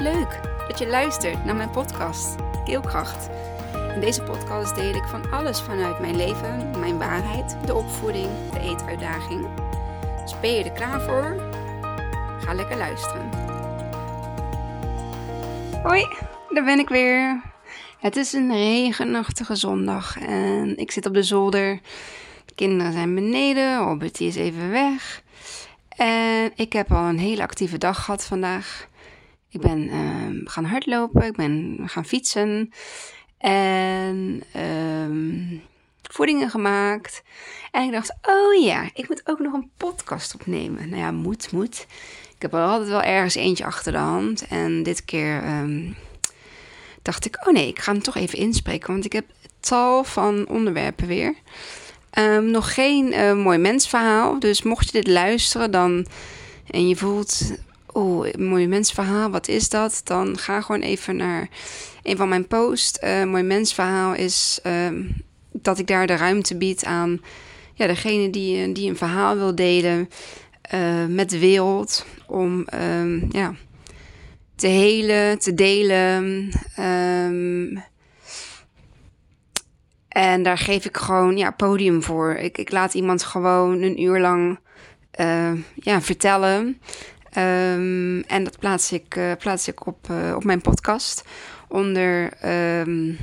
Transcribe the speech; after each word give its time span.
Leuk 0.00 0.40
dat 0.68 0.78
je 0.78 0.86
luistert 0.86 1.44
naar 1.44 1.56
mijn 1.56 1.70
podcast 1.70 2.34
Keelkracht. 2.64 3.28
In 3.94 4.00
deze 4.00 4.22
podcast 4.22 4.74
deel 4.74 4.94
ik 4.94 5.04
van 5.04 5.30
alles 5.30 5.60
vanuit 5.60 6.00
mijn 6.00 6.16
leven, 6.16 6.70
mijn 6.78 6.98
waarheid, 6.98 7.56
de 7.66 7.74
opvoeding, 7.74 8.28
de 8.52 8.60
eetuitdaging. 8.60 9.46
Dus 10.22 10.40
ben 10.40 10.52
je 10.52 10.64
er 10.64 10.72
klaar 10.72 11.00
voor? 11.00 11.50
Ga 12.40 12.54
lekker 12.54 12.76
luisteren. 12.76 13.30
Hoi, 15.82 16.06
daar 16.48 16.64
ben 16.64 16.78
ik 16.78 16.88
weer. 16.88 17.42
Het 17.98 18.16
is 18.16 18.32
een 18.32 18.52
regenachtige 18.52 19.54
zondag 19.54 20.18
en 20.18 20.76
ik 20.76 20.90
zit 20.90 21.06
op 21.06 21.14
de 21.14 21.22
zolder. 21.22 21.80
De 22.44 22.54
kinderen 22.54 22.92
zijn 22.92 23.14
beneden, 23.14 23.78
Robert 23.78 24.20
is 24.20 24.36
even 24.36 24.70
weg. 24.70 25.22
En 25.88 26.52
ik 26.54 26.72
heb 26.72 26.92
al 26.92 27.04
een 27.04 27.18
hele 27.18 27.42
actieve 27.42 27.78
dag 27.78 28.04
gehad 28.04 28.24
vandaag. 28.24 28.88
Ik 29.50 29.60
ben 29.60 29.88
uh, 29.88 30.40
gaan 30.44 30.64
hardlopen, 30.64 31.26
ik 31.26 31.36
ben 31.36 31.78
gaan 31.86 32.04
fietsen 32.04 32.72
en 33.38 34.42
uh, 34.56 35.60
voedingen 36.02 36.50
gemaakt. 36.50 37.22
En 37.70 37.84
ik 37.84 37.92
dacht, 37.92 38.16
oh 38.22 38.62
ja, 38.62 38.90
ik 38.94 39.08
moet 39.08 39.22
ook 39.24 39.38
nog 39.38 39.52
een 39.52 39.70
podcast 39.76 40.34
opnemen. 40.34 40.88
Nou 40.88 41.02
ja, 41.02 41.10
moet, 41.10 41.52
moet. 41.52 41.86
Ik 42.34 42.42
heb 42.42 42.54
altijd 42.54 42.88
wel 42.88 43.02
ergens 43.02 43.34
eentje 43.34 43.64
achter 43.64 43.92
de 43.92 43.98
hand. 43.98 44.46
En 44.46 44.82
dit 44.82 45.04
keer 45.04 45.60
um, 45.60 45.96
dacht 47.02 47.24
ik, 47.24 47.46
oh 47.46 47.52
nee, 47.52 47.68
ik 47.68 47.78
ga 47.78 47.92
hem 47.92 48.02
toch 48.02 48.16
even 48.16 48.38
inspreken. 48.38 48.92
Want 48.92 49.04
ik 49.04 49.12
heb 49.12 49.24
tal 49.60 50.04
van 50.04 50.48
onderwerpen 50.48 51.06
weer. 51.06 51.34
Nog 52.42 52.74
geen 52.74 53.12
uh, 53.12 53.34
mooi 53.34 53.58
mensverhaal. 53.58 54.38
Dus 54.38 54.62
mocht 54.62 54.86
je 54.86 54.92
dit 54.92 55.06
luisteren 55.06 55.70
dan, 55.70 56.06
en 56.70 56.88
je 56.88 56.96
voelt 56.96 57.52
een 57.94 58.44
mooi 58.44 58.66
mensverhaal, 58.66 59.30
wat 59.30 59.48
is 59.48 59.68
dat? 59.68 60.00
Dan 60.04 60.38
ga 60.38 60.60
gewoon 60.60 60.80
even 60.80 61.16
naar 61.16 61.48
een 62.02 62.16
van 62.16 62.28
mijn 62.28 62.46
posts. 62.46 62.98
Uh, 63.04 63.24
mooi 63.24 63.42
mensverhaal 63.42 64.14
is 64.14 64.60
uh, 64.66 64.88
dat 65.52 65.78
ik 65.78 65.86
daar 65.86 66.06
de 66.06 66.16
ruimte 66.16 66.56
bied 66.56 66.84
aan 66.84 67.20
ja, 67.74 67.86
degene 67.86 68.30
die, 68.30 68.72
die 68.72 68.90
een 68.90 68.96
verhaal 68.96 69.36
wil 69.36 69.54
delen 69.54 70.08
uh, 70.74 71.06
met 71.06 71.30
de 71.30 71.38
wereld. 71.38 72.06
Om 72.26 72.66
um, 72.74 73.28
ja, 73.30 73.54
te 74.54 74.66
helen, 74.66 75.38
te 75.38 75.54
delen. 75.54 76.50
Um, 76.78 77.82
en 80.08 80.42
daar 80.42 80.58
geef 80.58 80.84
ik 80.84 80.96
gewoon 80.96 81.36
ja, 81.36 81.50
podium 81.50 82.02
voor. 82.02 82.34
Ik, 82.34 82.58
ik 82.58 82.70
laat 82.70 82.94
iemand 82.94 83.22
gewoon 83.22 83.82
een 83.82 84.02
uur 84.02 84.20
lang 84.20 84.58
ja, 85.74 86.00
vertellen. 86.00 86.80
Um, 87.36 88.20
en 88.20 88.44
dat 88.44 88.58
plaats 88.58 88.92
ik, 88.92 89.16
uh, 89.16 89.32
plaats 89.38 89.68
ik 89.68 89.86
op, 89.86 90.08
uh, 90.10 90.34
op 90.36 90.44
mijn 90.44 90.60
podcast 90.60 91.24
onder 91.68 92.22
um, 92.80 93.18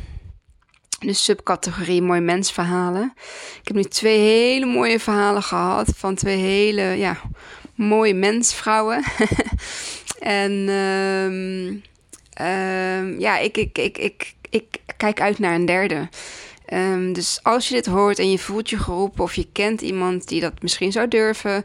de 0.99 1.13
subcategorie 1.13 2.01
Mooi 2.01 2.21
Mensverhalen. 2.21 3.13
Ik 3.61 3.67
heb 3.67 3.75
nu 3.75 3.83
twee 3.83 4.19
hele 4.19 4.65
mooie 4.65 4.99
verhalen 4.99 5.43
gehad 5.43 5.93
van 5.95 6.15
twee 6.15 6.37
hele 6.37 6.81
ja, 6.81 7.17
mooie 7.75 8.13
mensvrouwen. 8.13 9.03
en 10.19 10.51
um, 10.51 11.83
ja, 13.19 13.37
ik, 13.37 13.57
ik, 13.57 13.77
ik, 13.77 13.97
ik, 13.97 14.33
ik 14.49 14.79
kijk 14.97 15.21
uit 15.21 15.39
naar 15.39 15.55
een 15.55 15.65
derde. 15.65 16.09
Um, 16.73 17.13
dus 17.13 17.39
als 17.43 17.67
je 17.67 17.73
dit 17.73 17.85
hoort 17.85 18.19
en 18.19 18.31
je 18.31 18.39
voelt 18.39 18.69
je 18.69 18.77
geroepen 18.77 19.23
of 19.23 19.33
je 19.35 19.47
kent 19.51 19.81
iemand 19.81 20.27
die 20.27 20.41
dat 20.41 20.61
misschien 20.61 20.91
zou 20.91 21.07
durven, 21.07 21.63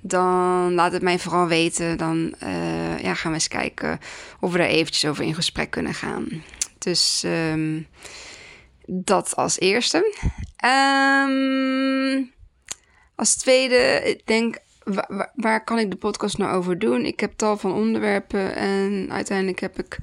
dan 0.00 0.74
laat 0.74 0.92
het 0.92 1.02
mij 1.02 1.18
vooral 1.18 1.46
weten. 1.46 1.98
Dan 1.98 2.34
uh, 2.42 2.98
ja, 2.98 3.14
gaan 3.14 3.30
we 3.30 3.36
eens 3.36 3.48
kijken 3.48 3.98
of 4.40 4.52
we 4.52 4.58
daar 4.58 4.66
eventjes 4.66 5.10
over 5.10 5.24
in 5.24 5.34
gesprek 5.34 5.70
kunnen 5.70 5.94
gaan. 5.94 6.42
Dus 6.78 7.22
um, 7.26 7.86
dat 8.86 9.36
als 9.36 9.60
eerste. 9.60 10.12
Um, 10.64 12.32
als 13.14 13.36
tweede, 13.36 14.00
ik 14.04 14.26
denk, 14.26 14.58
waar, 14.84 15.32
waar 15.34 15.64
kan 15.64 15.78
ik 15.78 15.90
de 15.90 15.96
podcast 15.96 16.38
nou 16.38 16.56
over 16.56 16.78
doen? 16.78 17.04
Ik 17.04 17.20
heb 17.20 17.32
tal 17.36 17.56
van 17.56 17.72
onderwerpen 17.72 18.56
en 18.56 19.06
uiteindelijk 19.10 19.60
heb 19.60 19.78
ik 19.78 19.98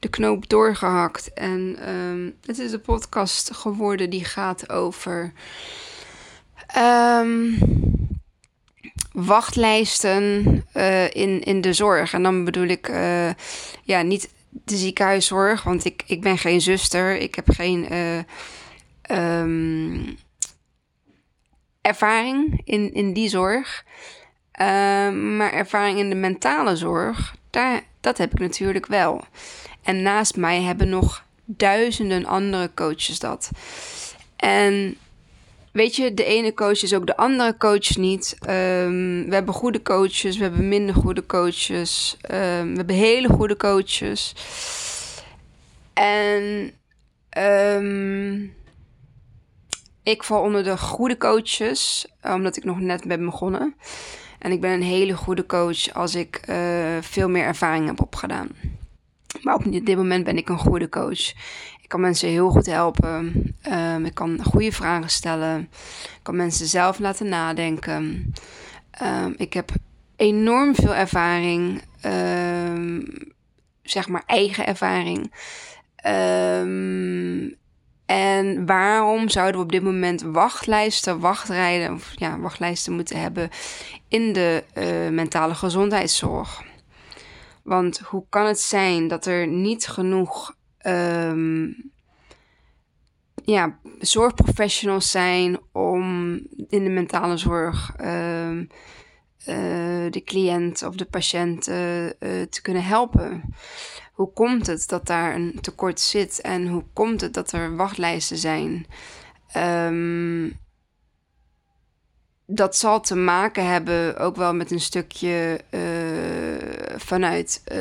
de 0.00 0.08
knoop 0.08 0.48
doorgehakt. 0.48 1.32
En 1.32 1.88
um, 1.88 2.36
het 2.44 2.58
is 2.58 2.72
een 2.72 2.80
podcast 2.80 3.54
geworden 3.54 4.10
die 4.10 4.24
gaat 4.24 4.70
over 4.70 5.32
um, 6.76 7.58
wachtlijsten 9.12 10.44
uh, 10.74 11.04
in, 11.04 11.40
in 11.40 11.60
de 11.60 11.72
zorg. 11.72 12.12
En 12.12 12.22
dan 12.22 12.44
bedoel 12.44 12.66
ik 12.66 12.88
uh, 12.88 13.30
ja, 13.82 14.02
niet 14.02 14.30
de 14.50 14.76
ziekenhuiszorg, 14.76 15.62
want 15.62 15.84
ik, 15.84 16.02
ik 16.06 16.20
ben 16.20 16.38
geen 16.38 16.60
zuster. 16.60 17.16
Ik 17.16 17.34
heb 17.34 17.50
geen 17.50 17.92
uh, 17.92 19.38
um, 19.40 20.18
ervaring 21.80 22.60
in, 22.64 22.94
in 22.94 23.12
die 23.12 23.28
zorg. 23.28 23.84
maar 25.12 25.52
ervaring 25.52 25.98
in 25.98 26.08
de 26.08 26.14
mentale 26.14 26.76
zorg, 26.76 27.34
daar, 27.50 27.82
dat 28.00 28.18
heb 28.18 28.32
ik 28.32 28.38
natuurlijk 28.38 28.86
wel. 28.86 29.24
En 29.82 30.02
naast 30.02 30.36
mij 30.36 30.62
hebben 30.62 30.88
nog 30.88 31.24
duizenden 31.44 32.26
andere 32.26 32.70
coaches 32.74 33.18
dat. 33.18 33.50
En 34.36 34.96
weet 35.72 35.96
je, 35.96 36.14
de 36.14 36.24
ene 36.24 36.54
coach 36.54 36.82
is 36.82 36.94
ook 36.94 37.06
de 37.06 37.16
andere 37.16 37.56
coach 37.56 37.96
niet. 37.96 38.36
Um, 38.40 39.28
we 39.28 39.34
hebben 39.34 39.54
goede 39.54 39.82
coaches, 39.82 40.36
we 40.36 40.42
hebben 40.42 40.68
minder 40.68 40.94
goede 40.94 41.26
coaches. 41.26 42.16
Um, 42.22 42.70
we 42.70 42.76
hebben 42.76 42.96
hele 42.96 43.28
goede 43.28 43.56
coaches. 43.56 44.34
En 45.92 46.72
um, 47.38 48.54
ik 50.02 50.22
val 50.22 50.42
onder 50.42 50.64
de 50.64 50.78
goede 50.78 51.16
coaches, 51.16 52.06
omdat 52.22 52.56
ik 52.56 52.64
nog 52.64 52.80
net 52.80 53.04
ben 53.04 53.24
begonnen. 53.24 53.74
En 54.38 54.52
ik 54.52 54.60
ben 54.60 54.70
een 54.70 54.82
hele 54.82 55.14
goede 55.14 55.46
coach 55.46 55.94
als 55.94 56.14
ik 56.14 56.40
uh, 56.48 56.96
veel 57.00 57.28
meer 57.28 57.44
ervaring 57.44 57.86
heb 57.86 58.00
opgedaan. 58.00 58.48
Maar 59.44 59.54
op 59.54 59.64
dit 59.86 59.96
moment 59.96 60.24
ben 60.24 60.36
ik 60.36 60.48
een 60.48 60.58
goede 60.58 60.88
coach. 60.88 61.28
Ik 61.82 61.88
kan 61.88 62.00
mensen 62.00 62.28
heel 62.28 62.50
goed 62.50 62.66
helpen. 62.66 63.32
Um, 63.72 64.04
ik 64.04 64.14
kan 64.14 64.44
goede 64.44 64.72
vragen 64.72 65.10
stellen. 65.10 65.60
Ik 66.02 66.20
kan 66.22 66.36
mensen 66.36 66.66
zelf 66.66 66.98
laten 66.98 67.28
nadenken. 67.28 68.32
Um, 69.02 69.34
ik 69.36 69.52
heb 69.52 69.70
enorm 70.16 70.74
veel 70.74 70.94
ervaring. 70.94 71.82
Um, 72.06 73.04
zeg 73.82 74.08
maar 74.08 74.22
eigen 74.26 74.66
ervaring. 74.66 75.32
en 78.06 78.66
waarom 78.66 79.28
zouden 79.28 79.56
we 79.56 79.62
op 79.62 79.72
dit 79.72 79.82
moment 79.82 80.22
wachtlijsten, 80.22 81.18
wachtrijden, 81.18 81.92
of 81.92 82.12
ja, 82.14 82.38
wachtlijsten 82.38 82.92
moeten 82.92 83.20
hebben 83.20 83.50
in 84.08 84.32
de 84.32 84.64
uh, 84.74 85.08
mentale 85.14 85.54
gezondheidszorg? 85.54 86.62
Want 87.62 87.98
hoe 87.98 88.24
kan 88.28 88.46
het 88.46 88.60
zijn 88.60 89.08
dat 89.08 89.26
er 89.26 89.46
niet 89.46 89.88
genoeg 89.88 90.56
um, 90.86 91.92
ja, 93.44 93.78
zorgprofessionals 93.98 95.10
zijn 95.10 95.58
om 95.72 96.32
in 96.68 96.84
de 96.84 96.90
mentale 96.90 97.36
zorg 97.36 97.94
um, 98.00 98.68
uh, 99.48 100.10
de 100.10 100.22
cliënt 100.24 100.82
of 100.82 100.94
de 100.94 101.04
patiënt 101.04 101.68
uh, 101.68 102.04
uh, 102.04 102.10
te 102.48 102.62
kunnen 102.62 102.84
helpen? 102.84 103.54
Hoe 104.12 104.32
komt 104.32 104.66
het 104.66 104.88
dat 104.88 105.06
daar 105.06 105.34
een 105.34 105.58
tekort 105.60 106.00
zit 106.00 106.40
en 106.40 106.68
hoe 106.68 106.84
komt 106.92 107.20
het 107.20 107.34
dat 107.34 107.52
er 107.52 107.76
wachtlijsten 107.76 108.38
zijn? 108.38 108.86
Um, 109.56 110.58
dat 112.52 112.76
zal 112.76 113.00
te 113.00 113.14
maken 113.16 113.66
hebben 113.66 114.16
ook 114.16 114.36
wel 114.36 114.54
met 114.54 114.70
een 114.70 114.80
stukje 114.80 115.60
uh, 115.70 115.80
vanuit 116.96 117.62
uh, 117.64 117.76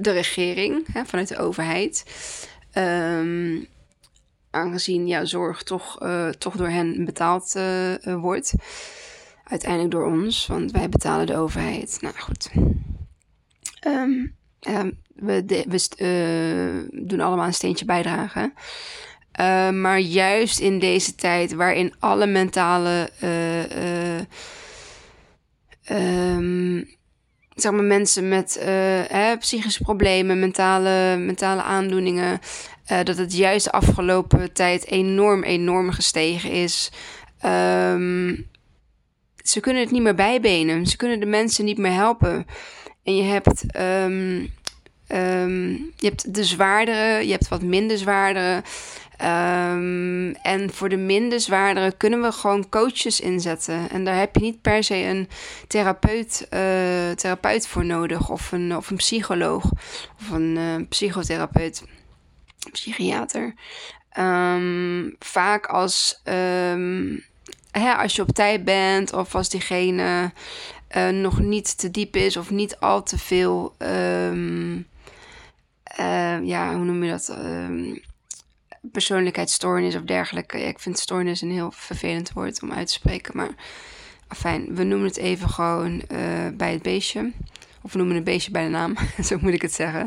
de 0.00 0.10
regering, 0.10 0.86
hè, 0.92 1.04
vanuit 1.04 1.28
de 1.28 1.38
overheid. 1.38 2.04
Um, 2.74 3.66
aangezien 4.50 5.06
ja, 5.06 5.24
zorg 5.24 5.62
toch, 5.62 6.02
uh, 6.02 6.28
toch 6.28 6.56
door 6.56 6.68
hen 6.68 7.04
betaald 7.04 7.58
wordt. 8.04 8.54
Uiteindelijk 9.44 9.90
door 9.90 10.06
ons, 10.06 10.46
want 10.46 10.70
wij 10.70 10.88
betalen 10.88 11.26
de 11.26 11.36
overheid. 11.36 11.98
Nou 12.00 12.14
goed. 12.18 12.50
Um, 13.86 14.36
we, 15.14 15.44
de, 15.44 15.64
we 15.68 16.86
doen 16.90 17.20
allemaal 17.20 17.46
een 17.46 17.54
steentje 17.54 17.84
bijdragen. 17.84 18.52
Uh, 19.40 19.70
maar 19.70 19.98
juist 19.98 20.58
in 20.58 20.78
deze 20.78 21.14
tijd 21.14 21.54
waarin 21.54 21.94
alle 21.98 22.26
mentale 22.26 23.10
uh, 23.22 23.70
uh, 23.70 24.20
um, 26.36 26.88
zeg 27.54 27.72
maar 27.72 27.84
mensen 27.84 28.28
met 28.28 28.58
hè, 29.08 29.36
psychische 29.36 29.82
problemen, 29.82 30.40
mentale, 30.40 31.16
mentale 31.16 31.62
aandoeningen, 31.62 32.40
dat 33.04 33.16
het 33.16 33.36
juist 33.36 33.64
de 33.64 33.72
afgelopen 33.72 34.52
tijd 34.52 34.86
enorm, 34.86 35.42
enorm 35.42 35.90
gestegen 35.90 36.50
is. 36.50 36.90
Um, 37.44 38.50
ze 39.42 39.60
kunnen 39.60 39.82
het 39.82 39.90
niet 39.90 40.02
meer 40.02 40.14
bijbenen. 40.14 40.86
Ze 40.86 40.96
kunnen 40.96 41.20
de 41.20 41.26
mensen 41.26 41.64
niet 41.64 41.78
meer 41.78 41.92
helpen. 41.92 42.46
En 43.02 43.16
je 43.16 43.22
hebt 43.22 43.64
ehm, 43.72 44.46
je 45.96 46.06
hebt 46.08 46.34
de 46.34 46.44
zwaardere, 46.44 47.26
je 47.26 47.30
hebt 47.32 47.48
wat 47.48 47.62
minder 47.62 47.98
zwaardere. 47.98 48.62
Um, 49.24 50.34
en 50.34 50.72
voor 50.72 50.88
de 50.88 50.96
minder 50.96 51.40
zwaardere 51.40 51.92
kunnen 51.96 52.22
we 52.22 52.32
gewoon 52.32 52.68
coaches 52.68 53.20
inzetten. 53.20 53.90
En 53.90 54.04
daar 54.04 54.16
heb 54.16 54.34
je 54.34 54.42
niet 54.42 54.60
per 54.60 54.84
se 54.84 54.94
een 54.94 55.28
therapeut, 55.68 56.46
uh, 56.50 57.10
therapeut 57.10 57.66
voor 57.66 57.84
nodig. 57.84 58.30
Of 58.30 58.52
een, 58.52 58.76
of 58.76 58.90
een 58.90 58.96
psycholoog. 58.96 59.64
Of 60.20 60.30
een 60.30 60.56
uh, 60.56 60.74
psychotherapeut. 60.88 61.84
Psychiater. 62.72 63.54
Um, 64.18 65.16
vaak 65.18 65.66
als, 65.66 66.20
um, 66.24 67.24
hè, 67.70 67.94
als 67.94 68.16
je 68.16 68.22
op 68.22 68.32
tijd 68.32 68.64
bent. 68.64 69.12
Of 69.12 69.34
als 69.34 69.48
diegene 69.48 70.32
uh, 70.96 71.08
nog 71.08 71.40
niet 71.40 71.78
te 71.78 71.90
diep 71.90 72.16
is. 72.16 72.36
Of 72.36 72.50
niet 72.50 72.76
al 72.80 73.02
te 73.02 73.18
veel... 73.18 73.74
ja, 76.42 76.74
hoe 76.74 76.84
noem 76.84 77.04
je 77.04 77.10
dat? 77.10 77.36
Persoonlijkheidsstoornis 78.82 79.94
of 79.94 80.02
dergelijke. 80.02 80.60
Ik 80.60 80.78
vind 80.78 80.98
stoornis 80.98 81.40
een 81.40 81.50
heel 81.50 81.70
vervelend 81.74 82.32
woord 82.32 82.62
om 82.62 82.72
uit 82.72 82.86
te 82.86 82.92
spreken. 82.92 83.36
Maar 83.36 83.54
fijn, 84.28 84.74
we 84.74 84.84
noemen 84.84 85.08
het 85.08 85.16
even 85.16 85.48
gewoon 85.48 86.02
uh, 86.08 86.18
bij 86.54 86.72
het 86.72 86.82
beestje. 86.82 87.32
Of 87.82 87.92
we 87.92 87.98
noemen 87.98 88.16
het 88.16 88.24
beestje 88.24 88.50
bij 88.50 88.64
de 88.64 88.70
naam. 88.70 88.96
Zo 89.24 89.38
moet 89.40 89.52
ik 89.52 89.62
het 89.62 89.72
zeggen. 89.72 90.02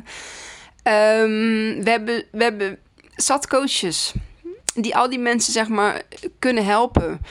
Um, 0.83 1.83
we, 1.83 1.89
hebben, 1.89 2.23
we 2.31 2.43
hebben 2.43 2.79
zat 3.15 3.47
coaches 3.47 4.13
die 4.73 4.95
al 4.95 5.09
die 5.09 5.19
mensen 5.19 5.53
zeg 5.53 5.67
maar 5.67 6.01
kunnen 6.39 6.65
helpen. 6.65 7.21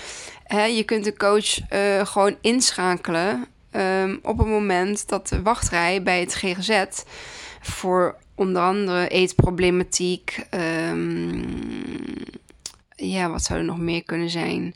He, 0.45 0.65
je 0.65 0.83
kunt 0.83 1.05
de 1.05 1.17
coach 1.17 1.73
uh, 1.73 2.07
gewoon 2.07 2.37
inschakelen 2.41 3.47
um, 3.73 4.19
op 4.23 4.39
het 4.39 4.47
moment 4.47 5.09
dat 5.09 5.29
de 5.29 5.43
wachtrij 5.43 6.03
bij 6.03 6.21
het 6.21 6.35
GGZ 6.35 6.85
voor 7.61 8.17
onder 8.35 8.63
andere 8.63 9.09
eetproblematiek. 9.09 10.47
Um, 10.91 11.45
ja, 12.97 13.31
wat 13.31 13.43
zou 13.43 13.59
er 13.59 13.65
nog 13.65 13.79
meer 13.79 14.05
kunnen 14.05 14.31
zijn? 14.31 14.75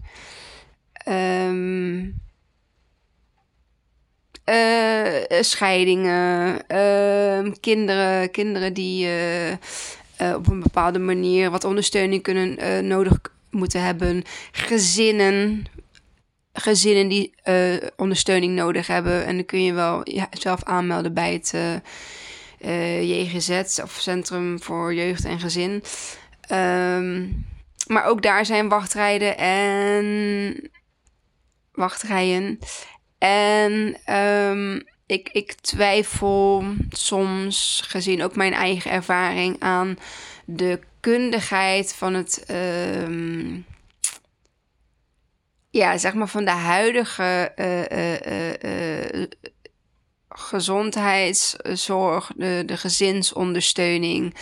Um, 1.09 2.21
uh, 4.49 5.41
scheidingen, 5.41 6.59
uh, 6.69 7.53
kinderen, 7.61 8.31
kinderen 8.31 8.73
die 8.73 9.07
uh, 9.07 10.35
op 10.35 10.49
een 10.49 10.61
bepaalde 10.61 10.99
manier 10.99 11.51
wat 11.51 11.65
ondersteuning 11.65 12.23
kunnen 12.23 12.87
nodig 12.87 13.19
moeten 13.51 13.83
hebben, 13.83 14.23
gezinnen, 14.53 15.65
gezinnen 16.53 17.09
die 17.09 17.35
ondersteuning 17.97 18.55
nodig 18.55 18.87
hebben. 18.87 19.25
En 19.25 19.37
dan 19.37 19.45
kun 19.45 19.63
je 19.63 19.73
wel 19.73 20.01
ja, 20.11 20.29
zelf 20.31 20.63
aanmelden 20.63 21.15
bij 21.15 21.33
het 21.33 21.55
JGZ 23.01 23.79
of 23.83 23.97
Centrum 24.01 24.63
voor 24.63 24.95
Jeugd 24.95 25.25
en 25.25 25.41
Gezin. 25.41 25.83
Um, 26.53 27.47
maar 27.87 28.05
ook 28.05 28.23
daar 28.23 28.47
zijn 28.47 28.69
wachtrijden 28.69 29.39
en 29.39 30.71
wachtrijen. 31.73 32.59
En 33.19 33.97
um, 34.15 34.83
ik, 35.07 35.29
ik 35.33 35.53
twijfel 35.53 36.65
soms, 36.91 37.83
gezien 37.87 38.23
ook 38.23 38.37
mijn 38.37 38.53
eigen 38.53 38.91
ervaring, 38.91 39.57
aan 39.59 39.99
de 40.45 40.81
kundigheid 41.01 41.95
van 41.95 42.15
het. 42.15 42.45
Um, 42.51 43.65
ja, 45.71 45.99
zeg 45.99 46.15
maar 46.15 46.29
van 46.29 46.45
de 46.45 46.51
huidige 46.51 47.53
uh, 47.57 49.21
uh, 49.23 49.27
gezondheidszorg, 50.39 52.31
de, 52.37 52.63
de 52.67 52.77
gezinsondersteuning. 52.77 54.35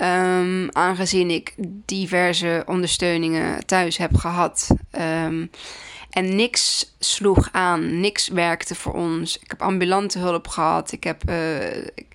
Um, 0.00 0.68
aangezien 0.72 1.30
ik 1.30 1.54
diverse 1.86 2.62
ondersteuningen 2.66 3.66
thuis 3.66 3.96
heb 3.96 4.16
gehad. 4.16 4.68
Um, 4.98 5.50
en 6.10 6.36
niks 6.36 6.94
sloeg 6.98 7.48
aan, 7.52 8.00
niks 8.00 8.28
werkte 8.28 8.74
voor 8.74 8.94
ons. 8.94 9.38
Ik 9.38 9.50
heb 9.50 9.62
ambulante 9.62 10.18
hulp 10.18 10.48
gehad. 10.48 10.92
Ik 10.92 11.04
heb, 11.04 11.30
ik, 11.94 12.06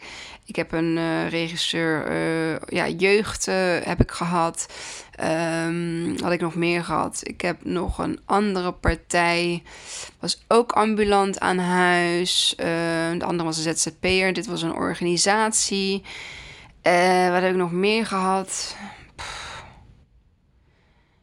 ik, 0.48 0.56
heb 0.56 0.72
een 0.72 0.98
uh, 0.98 1.30
regisseur, 1.30 2.12
uh, 2.12 2.58
ja, 2.68 2.88
jeugd 2.88 3.46
heb 3.84 4.00
ik 4.00 4.12
gehad. 4.12 4.68
Um, 5.66 6.16
had 6.22 6.32
ik 6.32 6.42
nog 6.42 6.56
meer 6.56 6.84
gehad? 6.84 7.20
Ik 7.24 7.42
heb 7.42 7.58
nog 7.64 7.98
een 7.98 8.20
andere 8.26 8.72
partij. 8.72 9.64
Was 10.20 10.46
ook 10.48 10.72
ambulant 10.72 11.40
aan 11.40 11.58
huis. 11.58 12.56
Uh, 12.60 12.66
de 13.18 13.26
andere 13.26 13.44
was 13.44 13.66
een 13.66 13.78
ZZP'er. 13.78 14.34
Dit 14.34 14.46
was 14.48 14.62
een 14.62 14.74
organisatie. 14.74 16.04
Wat 17.32 17.42
heb 17.42 17.50
ik 17.50 17.56
nog 17.56 17.72
meer 17.72 18.06
gehad? 18.06 18.76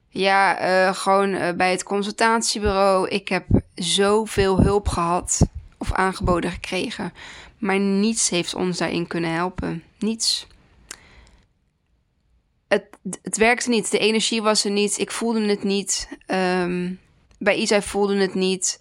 Ja, 0.08 0.92
gewoon 0.92 1.56
bij 1.56 1.70
het 1.70 1.82
consultatiebureau. 1.82 3.08
Ik 3.08 3.28
heb 3.28 3.44
zoveel 3.74 4.60
hulp 4.60 4.88
gehad 4.88 5.40
of 5.90 5.96
aangeboden 5.96 6.50
gekregen. 6.50 7.12
Maar 7.58 7.78
niets 7.78 8.30
heeft 8.30 8.54
ons 8.54 8.78
daarin 8.78 9.06
kunnen 9.06 9.32
helpen. 9.32 9.82
Niets 9.98 10.46
het, 12.68 12.86
het 13.22 13.36
werkte 13.36 13.68
niet. 13.68 13.90
De 13.90 13.98
energie 13.98 14.42
was 14.42 14.64
er 14.64 14.70
niet. 14.70 14.98
Ik 14.98 15.10
voelde 15.10 15.46
het 15.48 15.62
niet. 15.62 16.08
Um, 16.26 17.00
bij 17.38 17.56
Isai 17.56 17.82
voelde 17.82 18.16
het 18.16 18.34
niet. 18.34 18.80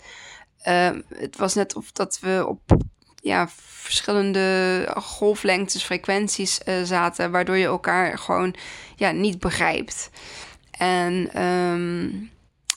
Um, 0.67 1.03
het 1.15 1.37
was 1.37 1.53
net 1.53 1.75
of 1.75 1.91
dat 1.91 2.19
we 2.21 2.45
op 2.47 2.77
ja, 3.21 3.49
verschillende 3.57 4.87
golflengtes, 4.95 5.83
frequenties 5.83 6.59
uh, 6.65 6.83
zaten, 6.83 7.31
waardoor 7.31 7.57
je 7.57 7.65
elkaar 7.65 8.17
gewoon 8.17 8.55
ja, 8.95 9.11
niet 9.11 9.39
begrijpt. 9.39 10.09
En 10.71 11.43
um, 11.43 12.29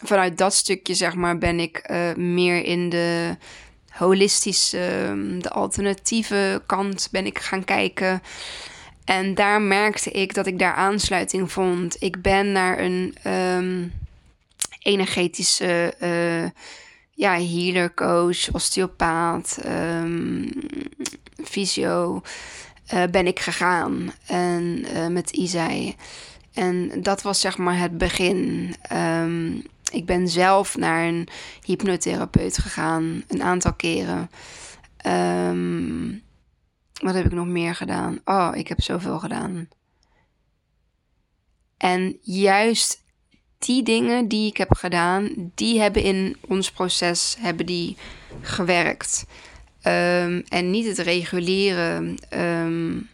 vanuit 0.05 0.39
dat 0.39 0.55
stukje, 0.55 0.95
zeg 0.95 1.15
maar, 1.15 1.39
ben 1.39 1.61
ik 1.61 1.89
uh, 1.91 2.15
meer 2.15 2.65
in 2.65 2.89
de 2.89 3.37
holistische, 3.99 5.15
de 5.39 5.51
alternatieve 5.51 6.63
kant 6.67 7.09
ben 7.11 7.27
ik 7.27 7.39
gaan 7.39 7.65
kijken. 7.65 8.23
En 9.05 9.35
daar 9.35 9.63
merkte 9.63 10.11
ik 10.11 10.35
dat 10.35 10.47
ik 10.47 10.59
daar 10.59 10.75
aansluiting 10.75 11.53
vond. 11.53 11.97
Ik 11.99 12.23
ben 12.23 12.53
naar 12.53 12.79
een 12.79 13.15
um, 13.27 13.93
energetische 14.83 15.95
uh, 16.03 16.51
ja, 17.11 17.41
healer 17.41 17.95
coach, 17.95 18.53
osteopaat, 18.53 19.59
um, 19.67 20.51
fysio 21.45 22.23
uh, 22.95 23.03
ben 23.11 23.27
ik 23.27 23.41
gegaan. 23.41 24.13
En 24.27 24.85
uh, 24.95 25.07
met 25.07 25.31
Isai. 25.31 25.95
En 26.55 27.03
dat 27.03 27.23
was 27.23 27.41
zeg 27.41 27.57
maar 27.57 27.79
het 27.79 27.99
begin. 27.99 28.75
Ik 29.93 30.07
ben 30.07 30.29
zelf 30.29 30.77
naar 30.77 31.05
een 31.05 31.29
hypnotherapeut 31.65 32.59
gegaan, 32.59 33.25
een 33.29 33.43
aantal 33.43 33.75
keren. 33.75 34.31
Um, 35.07 36.23
wat 37.03 37.15
heb 37.15 37.25
ik 37.25 37.33
nog 37.33 37.47
meer 37.47 37.75
gedaan? 37.75 38.21
Oh, 38.25 38.51
ik 38.55 38.69
heb 38.69 38.81
zoveel 38.81 39.19
gedaan. 39.19 39.69
En 41.77 42.19
juist 42.21 43.05
die 43.59 43.83
dingen 43.83 44.29
die 44.29 44.51
ik 44.51 44.57
heb 44.57 44.75
gedaan, 44.75 45.53
die 45.55 45.81
hebben 45.81 46.03
in 46.03 46.37
ons 46.49 46.71
proces 46.71 47.37
hebben 47.39 47.67
die 47.67 47.97
gewerkt. 48.41 49.27
Um, 49.83 50.45
en 50.49 50.71
niet 50.71 50.87
het 50.87 50.99
reguliere, 50.99 52.15
um, 52.31 53.09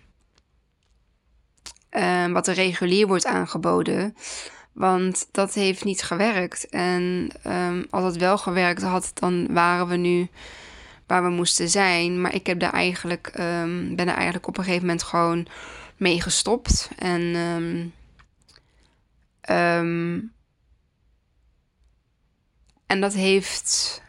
wat 2.33 2.47
er 2.47 2.55
regulier 2.55 3.07
wordt 3.07 3.27
aangeboden. 3.27 4.17
Want 4.73 5.29
dat 5.31 5.55
heeft 5.55 5.85
niet 5.85 6.03
gewerkt. 6.03 6.69
En 6.69 7.31
als 7.91 8.05
het 8.05 8.17
wel 8.17 8.39
gewerkt 8.39 8.83
had, 8.83 9.11
dan 9.15 9.53
waren 9.53 9.87
we 9.89 9.97
nu 9.97 10.29
waar 11.07 11.23
we 11.23 11.31
moesten 11.31 11.69
zijn. 11.69 12.21
Maar 12.21 12.35
ik 12.35 12.47
heb 12.47 12.61
daar 12.61 12.73
eigenlijk, 12.73 13.27
um, 13.39 13.97
ben 13.97 14.09
er 14.09 14.15
eigenlijk 14.15 14.47
op 14.47 14.59
een 14.59 14.65
gegeven 14.65 14.87
moment 14.87 15.03
gewoon 15.03 15.47
mee 15.97 16.21
gestopt. 16.21 16.91
En 16.99 17.21
um, 19.51 20.33
en 22.87 23.01
dat 23.01 23.13
heeft 23.13 24.03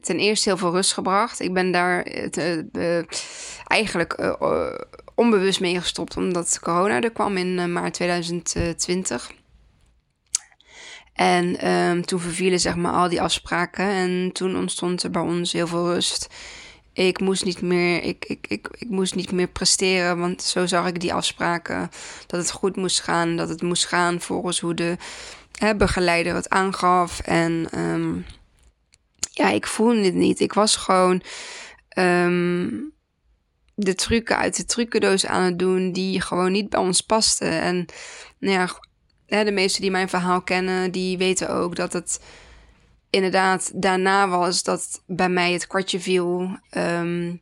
ten 0.00 0.18
eerste 0.18 0.48
heel 0.48 0.58
veel 0.58 0.72
rust 0.72 0.92
gebracht. 0.92 1.40
Ik 1.40 1.52
ben 1.52 1.72
daar 1.72 2.04
te, 2.30 2.68
uh, 2.72 3.02
eigenlijk 3.66 4.18
uh, 4.20 4.74
onbewust 5.14 5.60
mee 5.60 5.80
gestopt, 5.80 6.16
omdat 6.16 6.58
corona 6.62 7.00
er 7.00 7.10
kwam 7.10 7.36
in 7.36 7.72
maart 7.72 7.94
2020. 7.94 9.30
En 11.12 11.70
um, 11.70 12.04
toen 12.04 12.20
vervielen 12.20 12.60
zeg 12.60 12.76
maar 12.76 12.92
al 12.92 13.08
die 13.08 13.22
afspraken. 13.22 13.84
En 13.84 14.30
toen 14.32 14.56
ontstond 14.56 15.02
er 15.02 15.10
bij 15.10 15.22
ons 15.22 15.52
heel 15.52 15.66
veel 15.66 15.92
rust. 15.92 16.28
Ik 16.92 17.20
moest 17.20 17.44
niet 17.44 17.62
meer, 17.62 18.02
ik, 18.02 18.24
ik, 18.24 18.46
ik, 18.48 18.68
ik 18.72 18.88
moest 18.88 19.14
niet 19.14 19.32
meer 19.32 19.48
presteren, 19.48 20.18
want 20.18 20.42
zo 20.42 20.66
zag 20.66 20.86
ik 20.86 21.00
die 21.00 21.14
afspraken. 21.14 21.90
Dat 22.26 22.40
het 22.40 22.50
goed 22.50 22.76
moest 22.76 23.00
gaan, 23.00 23.36
dat 23.36 23.48
het 23.48 23.62
moest 23.62 23.86
gaan 23.86 24.20
volgens 24.20 24.60
hoe 24.60 24.74
de 24.74 24.96
hè, 25.58 25.76
begeleider 25.76 26.34
het 26.34 26.48
aangaf. 26.48 27.20
En 27.20 27.68
um, 27.78 28.26
ja, 29.32 29.50
ik 29.50 29.66
voelde 29.66 30.04
het 30.04 30.14
niet. 30.14 30.40
Ik 30.40 30.52
was 30.52 30.76
gewoon 30.76 31.22
um, 31.98 32.92
de 33.74 33.94
trucken 33.94 34.36
uit 34.36 34.56
de 34.56 34.64
trucendoos 34.64 35.26
aan 35.26 35.42
het 35.42 35.58
doen 35.58 35.92
die 35.92 36.20
gewoon 36.20 36.52
niet 36.52 36.70
bij 36.70 36.80
ons 36.80 37.00
pasten. 37.00 37.60
En 37.60 37.86
nou 38.38 38.54
ja, 38.54 38.68
de 39.30 39.52
meesten 39.52 39.80
die 39.80 39.90
mijn 39.90 40.08
verhaal 40.08 40.42
kennen, 40.42 40.90
die 40.90 41.18
weten 41.18 41.50
ook 41.50 41.76
dat 41.76 41.92
het 41.92 42.20
inderdaad 43.10 43.70
daarna 43.74 44.28
was 44.28 44.62
dat 44.62 45.02
bij 45.06 45.28
mij 45.28 45.52
het 45.52 45.66
kwartje 45.66 46.00
viel. 46.00 46.58
Ehm, 46.70 47.36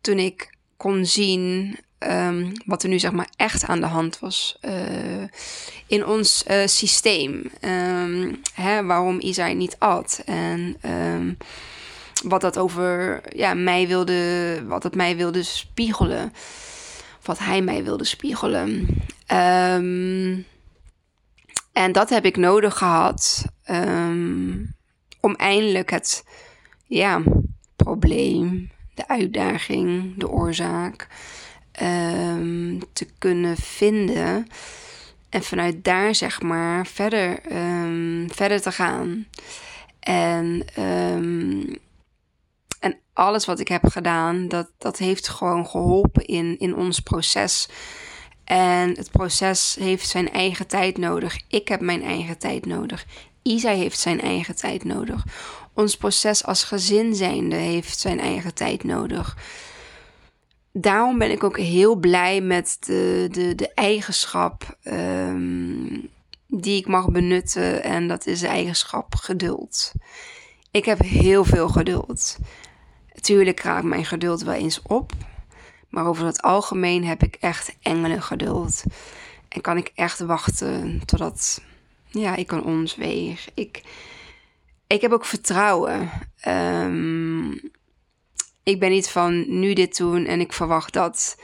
toen 0.00 0.18
ik 0.18 0.56
kon 0.76 1.06
zien 1.06 1.76
um, 1.98 2.52
wat 2.64 2.82
er 2.82 2.88
nu 2.88 2.98
zeg 2.98 3.12
maar 3.12 3.28
echt 3.36 3.64
aan 3.64 3.80
de 3.80 3.86
hand 3.86 4.18
was 4.18 4.58
uh, 4.62 5.24
in 5.86 6.06
ons 6.06 6.44
uh, 6.50 6.66
systeem. 6.66 7.50
Um, 7.60 8.40
hè, 8.54 8.84
waarom 8.84 9.20
Isaï 9.20 9.54
niet 9.54 9.76
at. 9.78 10.22
En 10.24 10.76
wat 12.24 12.40
dat 12.40 12.58
over 12.58 13.20
ja, 13.36 13.54
mij 13.54 13.86
wilde, 13.86 14.62
wat 14.66 14.82
het 14.82 14.94
mij 14.94 15.16
wilde 15.16 15.42
spiegelen. 15.42 16.32
Wat 17.24 17.38
hij 17.38 17.62
mij 17.62 17.84
wilde 17.84 18.04
spiegelen. 18.04 18.86
en 21.72 21.92
dat 21.92 22.10
heb 22.10 22.24
ik 22.24 22.36
nodig 22.36 22.78
gehad 22.78 23.44
om 25.20 25.34
eindelijk 25.34 25.90
het 25.90 26.24
ja, 26.86 27.22
probleem, 27.76 28.70
de 28.94 29.08
uitdaging, 29.08 30.16
de 30.16 30.28
oorzaak 30.28 31.08
um, 31.82 32.80
te 32.92 33.06
kunnen 33.18 33.56
vinden. 33.56 34.46
En 35.28 35.42
vanuit 35.42 35.84
daar, 35.84 36.14
zeg 36.14 36.42
maar, 36.42 36.86
verder, 36.86 37.40
verder 38.28 38.60
te 38.60 38.72
gaan. 38.72 39.26
En, 40.00 40.64
um, 40.78 41.78
en 42.84 42.98
alles 43.12 43.44
wat 43.44 43.60
ik 43.60 43.68
heb 43.68 43.86
gedaan, 43.86 44.48
dat, 44.48 44.70
dat 44.78 44.98
heeft 44.98 45.28
gewoon 45.28 45.66
geholpen 45.66 46.26
in, 46.26 46.58
in 46.58 46.76
ons 46.76 47.00
proces. 47.00 47.68
En 48.44 48.90
het 48.96 49.10
proces 49.10 49.76
heeft 49.80 50.08
zijn 50.08 50.30
eigen 50.32 50.66
tijd 50.66 50.98
nodig. 50.98 51.40
Ik 51.48 51.68
heb 51.68 51.80
mijn 51.80 52.02
eigen 52.02 52.38
tijd 52.38 52.66
nodig. 52.66 53.06
Isa 53.42 53.70
heeft 53.70 53.98
zijn 53.98 54.20
eigen 54.20 54.56
tijd 54.56 54.84
nodig. 54.84 55.24
Ons 55.74 55.96
proces 55.96 56.44
als 56.44 56.64
gezin 56.64 57.14
zijnde 57.14 57.56
heeft 57.56 57.98
zijn 57.98 58.20
eigen 58.20 58.54
tijd 58.54 58.84
nodig 58.84 59.36
daarom 60.76 61.18
ben 61.18 61.30
ik 61.30 61.44
ook 61.44 61.58
heel 61.58 61.96
blij 61.96 62.40
met 62.40 62.76
de, 62.80 63.28
de, 63.30 63.54
de 63.54 63.74
eigenschap 63.74 64.78
um, 64.84 66.08
die 66.48 66.78
ik 66.78 66.86
mag 66.86 67.10
benutten. 67.10 67.82
En 67.82 68.08
dat 68.08 68.26
is 68.26 68.40
de 68.40 68.46
eigenschap 68.46 69.14
geduld. 69.14 69.92
Ik 70.70 70.84
heb 70.84 70.98
heel 70.98 71.44
veel 71.44 71.68
geduld. 71.68 72.38
Tuurlijk 73.24 73.60
raakt 73.60 73.84
mijn 73.84 74.04
geduld 74.04 74.42
wel 74.42 74.54
eens 74.54 74.82
op. 74.82 75.12
Maar 75.88 76.06
over 76.06 76.26
het 76.26 76.42
algemeen 76.42 77.04
heb 77.04 77.22
ik 77.22 77.36
echt 77.40 77.76
engelen 77.82 78.22
geduld. 78.22 78.82
En 79.48 79.60
kan 79.60 79.76
ik 79.76 79.92
echt 79.94 80.18
wachten 80.18 81.02
totdat 81.04 81.62
ja, 82.10 82.36
ik 82.36 82.46
kan 82.46 82.64
onzweeg. 82.64 83.48
Ik, 83.54 83.82
ik 84.86 85.00
heb 85.00 85.12
ook 85.12 85.24
vertrouwen. 85.24 86.10
Um, 86.48 87.60
ik 88.62 88.80
ben 88.80 88.90
niet 88.90 89.08
van 89.08 89.58
nu 89.58 89.72
dit 89.72 89.96
doen 89.96 90.26
en 90.26 90.40
ik 90.40 90.52
verwacht 90.52 90.92
dat. 90.92 91.40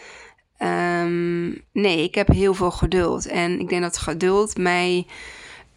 Um, 0.59 1.65
nee, 1.73 2.03
ik 2.03 2.15
heb 2.15 2.29
heel 2.29 2.55
veel 2.55 2.71
geduld. 2.71 3.27
En 3.27 3.61
ik 3.61 3.69
denk 3.69 3.83
dat 3.83 3.99
geduld 3.99 4.57
mij 4.57 5.07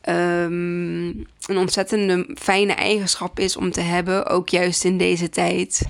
um, 0.10 1.28
een 1.48 1.58
ontzettende 1.58 2.36
fijne 2.36 2.74
eigenschap 2.74 3.40
is 3.40 3.58
om 3.58 3.72
te 3.72 3.82
hebben. 3.82 4.26
Ook 4.26 4.50
juist 4.50 4.84
in 4.84 4.98
deze 4.98 5.30
tijd. 5.30 5.82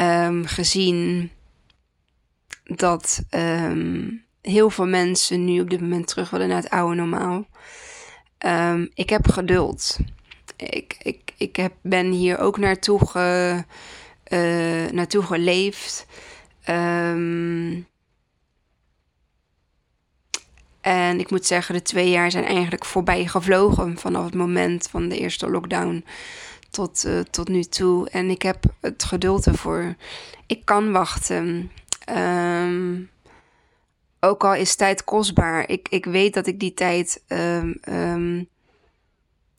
Um, 0.00 0.46
gezien 0.46 1.30
dat 2.64 3.22
heel 4.42 4.70
veel 4.70 4.86
mensen 4.86 5.44
nu 5.44 5.60
op 5.60 5.70
dit 5.70 5.80
moment 5.80 6.08
terug 6.08 6.30
willen 6.30 6.48
naar 6.48 6.62
het 6.62 6.70
oude 6.70 6.94
normaal. 6.94 7.46
ik 8.94 9.10
heb 9.10 9.28
geduld. 9.28 9.98
Ik, 10.56 10.96
ik, 11.02 11.32
ik 11.36 11.56
heb, 11.56 11.72
ben 11.82 12.10
hier 12.10 12.38
ook 12.38 12.58
naartoe 12.58 13.06
ge 13.06 13.64
uh, 14.28 14.90
naartoe 14.90 15.22
geleefd. 15.22 16.06
En 20.86 21.20
ik 21.20 21.30
moet 21.30 21.46
zeggen, 21.46 21.74
de 21.74 21.82
twee 21.82 22.10
jaar 22.10 22.30
zijn 22.30 22.44
eigenlijk 22.44 22.84
voorbij 22.84 23.26
gevlogen 23.26 23.98
vanaf 23.98 24.24
het 24.24 24.34
moment 24.34 24.88
van 24.90 25.08
de 25.08 25.18
eerste 25.18 25.50
lockdown 25.50 26.04
tot, 26.70 27.04
uh, 27.06 27.20
tot 27.20 27.48
nu 27.48 27.62
toe. 27.62 28.10
En 28.10 28.30
ik 28.30 28.42
heb 28.42 28.64
het 28.80 29.04
geduld 29.04 29.46
ervoor. 29.46 29.94
Ik 30.46 30.64
kan 30.64 30.92
wachten. 30.92 31.70
Um, 32.10 33.10
ook 34.20 34.44
al 34.44 34.54
is 34.54 34.74
tijd 34.74 35.04
kostbaar. 35.04 35.68
Ik, 35.68 35.88
ik 35.88 36.04
weet 36.04 36.34
dat 36.34 36.46
ik 36.46 36.60
die 36.60 36.74
tijd 36.74 37.22
um, 37.28 38.48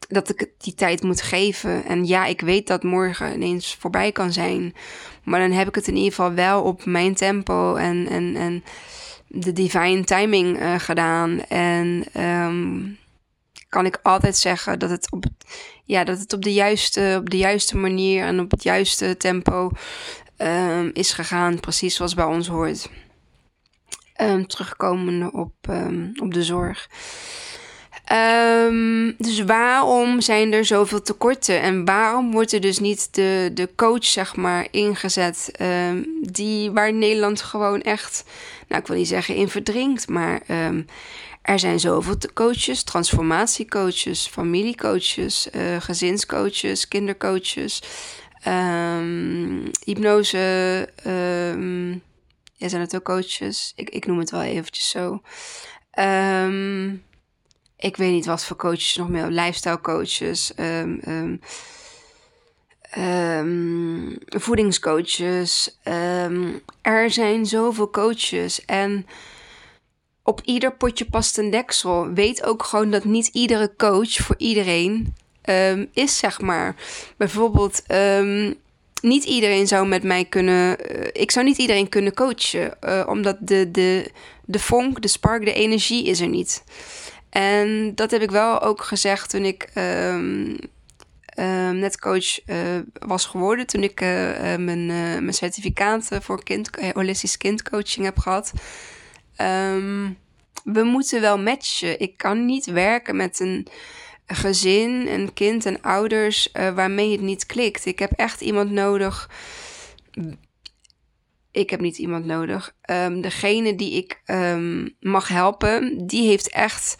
dat 0.07 0.29
ik 0.29 0.49
die 0.57 0.73
tijd 0.75 1.03
moet 1.03 1.21
geven. 1.21 1.85
En 1.85 2.05
ja, 2.05 2.25
ik 2.25 2.41
weet 2.41 2.67
dat 2.67 2.83
morgen 2.83 3.33
ineens 3.33 3.75
voorbij 3.79 4.11
kan 4.11 4.33
zijn. 4.33 4.75
Maar 5.23 5.39
dan 5.39 5.51
heb 5.51 5.67
ik 5.67 5.75
het 5.75 5.87
in 5.87 5.95
ieder 5.95 6.13
geval 6.13 6.33
wel 6.33 6.63
op 6.63 6.85
mijn 6.85 7.15
tempo 7.15 7.75
en, 7.75 8.07
en, 8.07 8.35
en 8.35 8.63
de 9.27 9.53
divine 9.53 10.03
timing 10.03 10.59
uh, 10.59 10.79
gedaan. 10.79 11.41
En 11.41 12.05
um, 12.23 12.97
kan 13.69 13.85
ik 13.85 13.99
altijd 14.03 14.37
zeggen 14.37 14.79
dat 14.79 14.89
het 14.89 15.11
op, 15.11 15.25
ja, 15.85 16.03
dat 16.03 16.19
het 16.19 16.33
op, 16.33 16.43
de, 16.43 16.53
juiste, 16.53 17.17
op 17.19 17.29
de 17.29 17.37
juiste 17.37 17.77
manier 17.77 18.23
en 18.23 18.39
op 18.39 18.51
het 18.51 18.63
juiste 18.63 19.17
tempo 19.17 19.71
um, 20.37 20.89
is 20.93 21.11
gegaan. 21.11 21.59
Precies 21.59 21.95
zoals 21.95 22.13
bij 22.13 22.25
ons 22.25 22.47
hoort. 22.47 22.89
Um, 24.21 24.47
terugkomende 24.47 25.31
op, 25.31 25.53
op 26.21 26.33
de 26.33 26.43
zorg. 26.43 26.89
Um, 28.13 29.15
dus 29.17 29.43
waarom 29.43 30.21
zijn 30.21 30.53
er 30.53 30.65
zoveel 30.65 31.01
tekorten? 31.01 31.61
En 31.61 31.85
waarom 31.85 32.31
wordt 32.31 32.53
er 32.53 32.61
dus 32.61 32.79
niet 32.79 33.13
de, 33.13 33.51
de 33.53 33.69
coach, 33.75 34.05
zeg 34.05 34.35
maar, 34.35 34.67
ingezet? 34.71 35.51
Um, 35.61 36.05
die, 36.21 36.71
waar 36.71 36.93
Nederland 36.93 37.41
gewoon 37.41 37.81
echt, 37.81 38.23
nou, 38.67 38.81
ik 38.81 38.87
wil 38.87 38.97
niet 38.97 39.07
zeggen 39.07 39.35
in 39.35 39.49
verdrinkt, 39.49 40.07
maar 40.07 40.41
um, 40.47 40.85
er 41.41 41.59
zijn 41.59 41.79
zoveel 41.79 42.17
coaches, 42.33 42.83
transformatiecoaches, 42.83 44.27
familiecoaches, 44.27 45.47
uh, 45.55 45.61
gezinscoaches, 45.79 46.87
kindercoaches, 46.87 47.81
hypnose. 49.83 50.37
ja, 52.53 52.67
zijn 52.69 52.81
het 52.81 52.95
ook 52.95 53.03
coaches? 53.03 53.73
Ik, 53.75 53.89
ik 53.89 54.05
noem 54.05 54.19
het 54.19 54.31
wel 54.31 54.41
eventjes 54.41 54.89
zo. 54.89 55.21
Um, 55.99 57.05
ik 57.77 57.97
weet 57.97 58.11
niet 58.11 58.25
wat 58.25 58.45
voor 58.45 58.57
coaches 58.57 58.95
nog 58.95 59.09
meer, 59.09 59.27
lifestyle 59.27 59.81
coaches, 59.81 60.51
um, 60.59 61.01
um, 61.07 61.39
um, 62.97 64.17
voedingscoaches. 64.27 65.79
er 66.81 67.11
zijn 67.11 67.45
zoveel 67.45 67.89
coaches 67.89 68.65
en 68.65 69.05
op 70.23 70.41
ieder 70.45 70.71
potje 70.73 71.05
past 71.05 71.37
een 71.37 71.49
deksel. 71.49 72.13
Weet 72.13 72.43
ook 72.43 72.63
gewoon 72.63 72.91
dat 72.91 73.03
niet 73.03 73.27
iedere 73.27 73.73
coach 73.77 74.11
voor 74.11 74.35
iedereen 74.37 75.15
is, 75.93 76.17
zeg 76.17 76.41
maar. 76.41 76.75
Bijvoorbeeld, 77.17 77.83
niet 79.01 79.23
iedereen 79.23 79.67
zou 79.67 79.87
met 79.87 80.03
mij 80.03 80.25
kunnen. 80.25 80.77
Uh, 80.95 81.07
ik 81.11 81.31
zou 81.31 81.45
niet 81.45 81.57
iedereen 81.57 81.89
kunnen 81.89 82.13
coachen, 82.13 82.77
uh, 82.81 83.03
omdat 83.07 83.37
de, 83.39 83.71
de, 83.71 84.11
de 84.45 84.59
vonk, 84.59 85.01
de 85.01 85.07
spark, 85.07 85.45
de 85.45 85.53
energie 85.53 86.05
is 86.05 86.19
er 86.19 86.27
niet. 86.27 86.63
En 87.29 87.95
dat 87.95 88.11
heb 88.11 88.21
ik 88.21 88.31
wel 88.31 88.61
ook 88.61 88.83
gezegd 88.83 89.29
toen 89.29 89.43
ik 89.43 89.69
um, 89.75 90.57
um, 91.39 91.77
net 91.77 91.99
coach 91.99 92.47
uh, 92.49 92.55
was 92.93 93.25
geworden. 93.25 93.67
Toen 93.67 93.83
ik 93.83 94.01
uh, 94.01 94.07
mijn, 94.55 94.89
uh, 94.89 95.17
mijn 95.19 95.33
certificaat 95.33 96.09
voor 96.21 96.43
kind, 96.43 96.69
holistisch 96.93 97.37
kindcoaching 97.37 98.05
heb 98.05 98.17
gehad. 98.17 98.53
Um, 99.41 100.17
we 100.63 100.83
moeten 100.83 101.21
wel 101.21 101.39
matchen. 101.39 101.99
Ik 101.99 102.17
kan 102.17 102.45
niet 102.45 102.65
werken 102.65 103.15
met 103.15 103.39
een 103.39 103.67
gezin, 104.25 105.07
een 105.07 105.33
kind 105.33 105.65
en 105.65 105.81
ouders 105.81 106.49
waarmee 106.51 107.11
het 107.11 107.21
niet 107.21 107.45
klikt. 107.45 107.85
Ik 107.85 107.99
heb 107.99 108.11
echt 108.11 108.41
iemand 108.41 108.71
nodig 108.71 109.29
ik 111.57 111.69
heb 111.69 111.79
niet 111.79 111.97
iemand 111.97 112.25
nodig. 112.25 112.73
Um, 112.91 113.21
degene 113.21 113.75
die 113.75 113.91
ik 113.91 114.21
um, 114.25 114.95
mag 114.99 115.27
helpen, 115.27 116.07
die 116.07 116.27
heeft 116.27 116.49
echt 116.49 116.97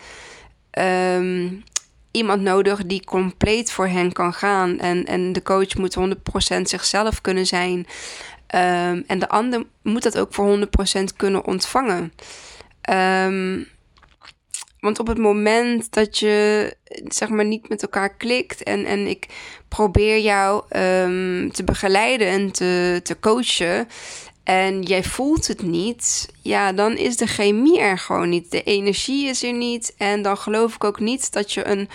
um, 0.72 1.64
iemand 2.12 2.42
nodig 2.42 2.86
die 2.86 3.04
compleet 3.04 3.72
voor 3.72 3.88
hen 3.88 4.12
kan 4.12 4.34
gaan. 4.34 4.80
En, 4.80 5.06
en 5.06 5.34
de 5.34 5.42
coach 5.42 5.76
moet 5.76 5.98
100% 6.56 6.62
zichzelf 6.62 7.22
kunnen 7.22 7.46
zijn. 7.46 7.88
en 9.08 9.20
de 9.20 9.30
ander 9.30 9.64
moet 9.82 10.04
dat 10.04 10.18
ook 10.18 10.34
voor 10.34 10.60
100% 10.60 11.04
kunnen 11.16 11.46
ontvangen. 11.46 12.14
Want 14.80 15.00
op 15.00 15.08
het 15.08 15.18
moment 15.18 15.94
dat 15.94 16.18
je 16.18 16.74
zeg 17.08 17.30
maar 17.30 17.46
niet 17.46 17.70
met 17.70 17.82
elkaar 17.82 18.16
klikt 18.16 18.64
en, 18.64 18.86
en 18.86 19.08
ik 19.08 19.28
probeer 19.68 20.20
jou 20.20 20.64
te 21.52 21.64
begeleiden 21.66 22.28
en 22.28 22.52
te, 22.52 23.00
te 23.04 23.20
coachen. 23.20 23.88
En 24.48 24.82
jij 24.82 25.04
voelt 25.04 25.48
het 25.48 25.62
niet, 25.62 26.30
ja, 26.42 26.72
dan 26.72 26.98
is 26.98 27.18
de 27.18 27.27
chemie 27.27 27.80
er 27.80 27.98
gewoon 27.98 28.30
niet. 28.30 28.51
De 28.51 28.63
energie 28.63 29.27
is 29.27 29.44
er 29.44 29.54
niet. 29.54 29.94
En 29.98 30.22
dan 30.22 30.38
geloof 30.38 30.75
ik 30.75 30.84
ook 30.84 31.00
niet 31.00 31.34
dat 31.34 31.54
je 31.54 31.68
een, 31.68 31.89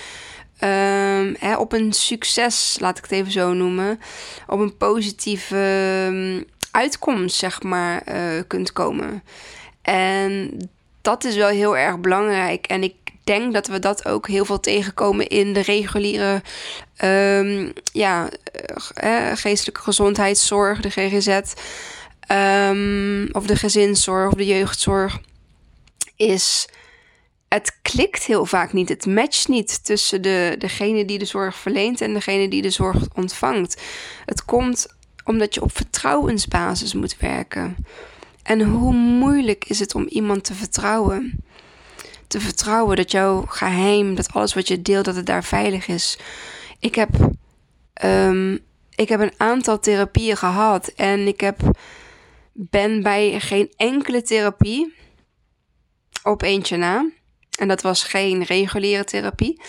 um, 0.68 1.36
hè, 1.38 1.56
op 1.56 1.72
een 1.72 1.92
succes, 1.92 2.76
laat 2.80 2.98
ik 2.98 3.02
het 3.02 3.12
even 3.12 3.32
zo 3.32 3.52
noemen, 3.52 4.00
op 4.46 4.60
een 4.60 4.76
positieve 4.76 5.56
um, 6.06 6.44
uitkomst, 6.70 7.36
zeg 7.36 7.62
maar, 7.62 8.02
uh, 8.08 8.42
kunt 8.46 8.72
komen. 8.72 9.22
En 9.82 10.56
dat 11.02 11.24
is 11.24 11.36
wel 11.36 11.48
heel 11.48 11.76
erg 11.76 11.98
belangrijk. 11.98 12.66
En 12.66 12.82
ik 12.82 12.94
denk 13.24 13.52
dat 13.52 13.66
we 13.66 13.78
dat 13.78 14.08
ook 14.08 14.28
heel 14.28 14.44
veel 14.44 14.60
tegenkomen 14.60 15.26
in 15.26 15.52
de 15.52 15.62
reguliere 15.62 16.42
um, 17.04 17.72
ja, 17.92 18.28
uh, 19.04 19.30
geestelijke 19.34 19.80
gezondheidszorg, 19.80 20.80
de 20.80 20.90
GGZ. 20.90 21.40
Um, 22.30 23.28
of 23.32 23.46
de 23.46 23.56
gezinszorg 23.56 24.30
of 24.30 24.34
de 24.34 24.46
jeugdzorg. 24.46 25.20
Is 26.16 26.68
het 27.48 27.78
klikt 27.82 28.24
heel 28.24 28.46
vaak 28.46 28.72
niet. 28.72 28.88
Het 28.88 29.06
matcht 29.06 29.48
niet 29.48 29.84
tussen 29.84 30.22
de, 30.22 30.54
degene 30.58 31.04
die 31.04 31.18
de 31.18 31.24
zorg 31.24 31.56
verleent 31.56 32.00
en 32.00 32.12
degene 32.12 32.48
die 32.48 32.62
de 32.62 32.70
zorg 32.70 32.96
ontvangt. 33.14 33.82
Het 34.26 34.44
komt 34.44 34.86
omdat 35.24 35.54
je 35.54 35.62
op 35.62 35.76
vertrouwensbasis 35.76 36.94
moet 36.94 37.16
werken. 37.18 37.76
En 38.42 38.60
hoe 38.60 38.92
moeilijk 38.92 39.64
is 39.64 39.78
het 39.78 39.94
om 39.94 40.06
iemand 40.08 40.44
te 40.44 40.54
vertrouwen? 40.54 41.44
Te 42.26 42.40
vertrouwen 42.40 42.96
dat 42.96 43.10
jouw 43.10 43.44
geheim, 43.48 44.14
dat 44.14 44.32
alles 44.32 44.54
wat 44.54 44.68
je 44.68 44.82
deelt, 44.82 45.04
dat 45.04 45.16
het 45.16 45.26
daar 45.26 45.44
veilig 45.44 45.88
is. 45.88 46.18
Ik 46.78 46.94
heb, 46.94 47.08
um, 48.04 48.58
ik 48.94 49.08
heb 49.08 49.20
een 49.20 49.34
aantal 49.36 49.78
therapieën 49.80 50.36
gehad 50.36 50.88
en 50.88 51.26
ik 51.26 51.40
heb, 51.40 51.60
ben 52.52 53.02
bij 53.02 53.40
geen 53.40 53.72
enkele 53.76 54.22
therapie 54.22 54.94
op 56.22 56.42
eentje 56.42 56.76
na, 56.76 57.10
en 57.58 57.68
dat 57.68 57.82
was 57.82 58.04
geen 58.04 58.42
reguliere 58.42 59.04
therapie, 59.04 59.60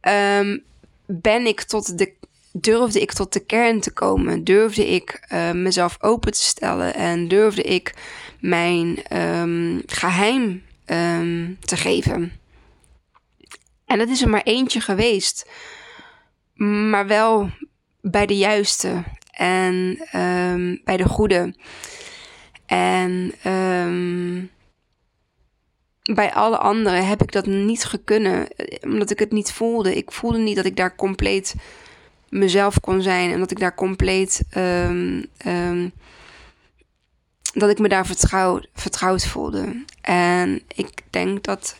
um, 0.00 0.64
ben 1.06 1.46
ik 1.46 1.62
tot 1.62 1.98
de 1.98 2.16
durfde 2.52 3.00
ik 3.00 3.12
tot 3.12 3.32
de 3.32 3.44
kern 3.44 3.80
te 3.80 3.92
komen. 3.92 4.44
Durfde 4.44 4.86
ik 4.86 5.26
uh, 5.32 5.50
mezelf 5.50 5.96
open 6.00 6.32
te 6.32 6.42
stellen? 6.42 6.94
En 6.94 7.28
durfde 7.28 7.62
ik 7.62 7.94
mijn 8.40 9.16
um, 9.18 9.82
geheim 9.86 10.62
um, 10.86 11.58
te 11.60 11.76
geven. 11.76 12.32
En 13.84 13.98
dat 13.98 14.08
is 14.08 14.22
er 14.22 14.28
maar 14.28 14.42
eentje 14.42 14.80
geweest, 14.80 15.50
maar 16.90 17.06
wel 17.06 17.50
bij 18.00 18.26
de 18.26 18.36
juiste 18.36 19.04
en 19.38 19.98
um, 20.16 20.80
bij 20.84 20.96
de 20.96 21.08
goede. 21.08 21.54
En 22.66 23.34
bij 26.14 26.32
alle 26.32 26.58
anderen 26.58 27.06
heb 27.06 27.22
ik 27.22 27.32
dat 27.32 27.46
niet 27.46 27.84
gekunnen, 27.84 28.48
omdat 28.80 29.10
ik 29.10 29.18
het 29.18 29.32
niet 29.32 29.52
voelde. 29.52 29.96
Ik 29.96 30.12
voelde 30.12 30.38
niet 30.38 30.56
dat 30.56 30.64
ik 30.64 30.76
daar 30.76 30.96
compleet 30.96 31.54
mezelf 32.28 32.80
kon 32.80 33.02
zijn 33.02 33.32
en 33.32 33.38
dat 33.38 33.50
ik 33.50 33.58
daar 33.58 33.74
compleet. 33.74 34.42
Um, 34.56 35.30
dat 37.52 37.70
ik 37.70 37.78
me 37.78 37.88
daar 37.88 38.06
vertrouw, 38.06 38.60
vertrouwd 38.74 39.26
voelde. 39.26 39.84
En 40.00 40.62
ik 40.74 40.90
denk 41.10 41.44
dat 41.44 41.78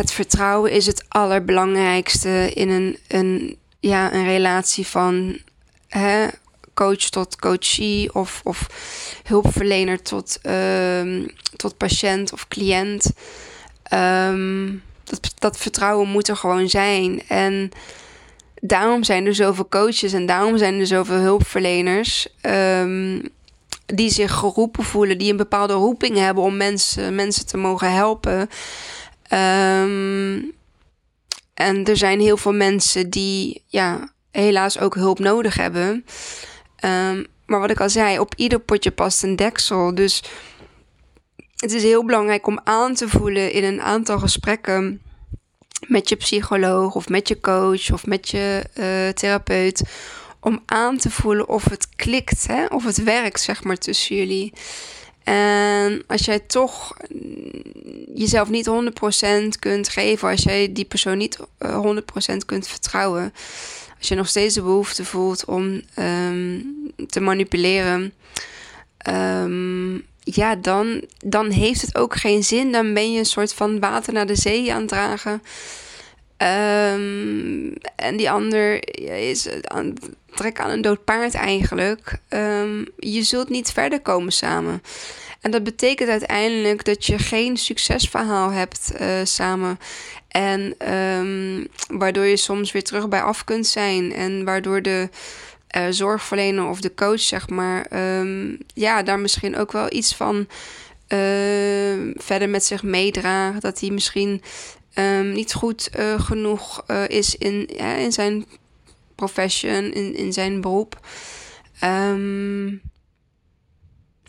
het 0.00 0.12
vertrouwen 0.12 0.70
is 0.72 0.86
het 0.86 1.04
allerbelangrijkste 1.08 2.50
in 2.54 2.68
een, 2.68 2.98
een, 3.08 3.58
ja, 3.80 4.14
een 4.14 4.24
relatie 4.24 4.86
van 4.86 5.38
coach 6.74 7.08
tot 7.08 7.36
coachie 7.36 8.14
of, 8.14 8.40
of 8.44 8.66
hulpverlener 9.24 10.02
tot, 10.02 10.40
tot 11.56 11.76
patiënt 11.76 12.32
of 12.32 12.48
cliënt. 12.48 13.12
dat, 15.04 15.32
dat 15.38 15.56
vertrouwen 15.56 16.08
moet 16.08 16.28
er 16.28 16.36
gewoon 16.36 16.68
zijn. 16.68 17.22
En 17.28 17.70
daarom 18.60 19.04
zijn 19.04 19.26
er 19.26 19.34
zoveel 19.34 19.68
coaches 19.68 20.12
en 20.12 20.26
daarom 20.26 20.58
zijn 20.58 20.80
er 20.80 20.86
zoveel 20.86 21.18
hulpverleners. 21.18 22.28
Um, 22.42 23.22
die 23.94 24.10
zich 24.10 24.32
geroepen 24.32 24.84
voelen, 24.84 25.18
die 25.18 25.30
een 25.30 25.36
bepaalde 25.36 25.72
roeping 25.72 26.16
hebben 26.16 26.44
om 26.44 26.56
mensen, 26.56 27.14
mensen 27.14 27.46
te 27.46 27.56
mogen 27.56 27.92
helpen. 27.92 28.48
En 31.54 31.84
er 31.84 31.96
zijn 31.96 32.20
heel 32.20 32.36
veel 32.36 32.52
mensen 32.52 33.10
die 33.10 33.62
ja, 33.66 34.12
helaas 34.30 34.78
ook 34.78 34.94
hulp 34.94 35.18
nodig 35.18 35.54
hebben. 35.54 36.04
Um, 36.84 37.26
maar 37.46 37.60
wat 37.60 37.70
ik 37.70 37.80
al 37.80 37.90
zei, 37.90 38.18
op 38.18 38.34
ieder 38.36 38.58
potje 38.58 38.90
past 38.90 39.22
een 39.22 39.36
deksel. 39.36 39.94
Dus 39.94 40.22
het 41.56 41.72
is 41.72 41.82
heel 41.82 42.04
belangrijk 42.04 42.46
om 42.46 42.60
aan 42.64 42.94
te 42.94 43.08
voelen 43.08 43.52
in 43.52 43.64
een 43.64 43.80
aantal 43.80 44.18
gesprekken 44.18 45.02
met 45.86 46.08
je 46.08 46.16
psycholoog 46.16 46.94
of 46.94 47.08
met 47.08 47.28
je 47.28 47.40
coach 47.40 47.92
of 47.92 48.06
met 48.06 48.28
je 48.28 48.64
uh, 48.74 49.08
therapeut. 49.08 49.82
Om 50.40 50.62
aan 50.66 50.96
te 50.96 51.10
voelen 51.10 51.48
of 51.48 51.64
het 51.64 51.88
klikt, 51.96 52.46
hè? 52.46 52.66
of 52.66 52.84
het 52.84 53.02
werkt, 53.02 53.40
zeg 53.40 53.64
maar, 53.64 53.78
tussen 53.78 54.16
jullie. 54.16 54.52
En 55.24 56.02
als 56.06 56.24
jij 56.24 56.38
toch 56.38 56.96
jezelf 58.14 58.48
niet 58.48 58.70
100% 59.54 59.58
kunt 59.58 59.88
geven, 59.88 60.28
als 60.28 60.42
jij 60.42 60.72
die 60.72 60.84
persoon 60.84 61.18
niet 61.18 61.38
100% 61.38 61.44
eh, 61.58 62.38
kunt 62.46 62.68
vertrouwen, 62.68 63.32
als 64.00 64.08
je 64.08 64.14
nog 64.14 64.28
steeds 64.28 64.54
de 64.54 64.62
behoefte 64.62 65.04
voelt 65.04 65.44
om 65.44 65.82
um, 65.98 66.92
te 67.06 67.20
manipuleren, 67.20 68.12
um, 69.08 70.02
ja, 70.20 70.56
dan, 70.56 71.04
dan 71.24 71.50
heeft 71.50 71.80
het 71.80 71.94
ook 71.96 72.16
geen 72.16 72.44
zin. 72.44 72.72
Dan 72.72 72.94
ben 72.94 73.12
je 73.12 73.18
een 73.18 73.24
soort 73.24 73.54
van 73.54 73.80
water 73.80 74.12
naar 74.12 74.26
de 74.26 74.36
zee 74.36 74.72
aan 74.72 74.80
het 74.80 74.88
dragen. 74.88 75.42
Um, 76.92 77.74
en 77.96 78.16
die 78.16 78.30
ander 78.30 78.98
is 79.18 79.48
aan 79.62 79.94
trek 80.34 80.60
aan 80.60 80.70
een 80.70 80.82
dood 80.82 81.04
paard 81.04 81.34
eigenlijk. 81.34 82.18
Um, 82.28 82.86
je 82.98 83.22
zult 83.22 83.48
niet 83.48 83.72
verder 83.72 84.00
komen 84.00 84.32
samen. 84.32 84.82
En 85.40 85.50
dat 85.50 85.64
betekent 85.64 86.08
uiteindelijk 86.08 86.84
dat 86.84 87.06
je 87.06 87.18
geen 87.18 87.56
succesverhaal 87.56 88.50
hebt 88.50 88.92
uh, 89.00 89.08
samen. 89.24 89.78
En 90.28 90.92
um, 90.94 91.66
waardoor 91.88 92.24
je 92.24 92.36
soms 92.36 92.72
weer 92.72 92.84
terug 92.84 93.08
bij 93.08 93.22
af 93.22 93.44
kunt 93.44 93.66
zijn. 93.66 94.14
En 94.14 94.44
waardoor 94.44 94.82
de 94.82 95.08
uh, 95.76 95.82
zorgverlener 95.90 96.68
of 96.68 96.80
de 96.80 96.94
coach, 96.94 97.20
zeg 97.20 97.48
maar, 97.48 97.86
um, 98.20 98.58
ja, 98.74 99.02
daar 99.02 99.18
misschien 99.18 99.56
ook 99.56 99.72
wel 99.72 99.92
iets 99.92 100.14
van 100.14 100.48
verder 102.14 102.48
met 102.48 102.64
zich 102.64 102.82
meedraagt. 102.82 103.62
Dat 103.62 103.80
hij 103.80 103.90
misschien 103.90 104.42
niet 105.32 105.52
goed 105.52 105.90
uh, 105.98 106.20
genoeg 106.20 106.84
is 107.06 107.36
in, 107.36 107.68
ja, 107.76 107.94
in 107.94 108.12
zijn 108.12 108.46
profession, 109.26 109.92
in, 109.92 110.14
in 110.14 110.32
zijn 110.32 110.60
beroep. 110.60 111.00
Um, 111.84 112.82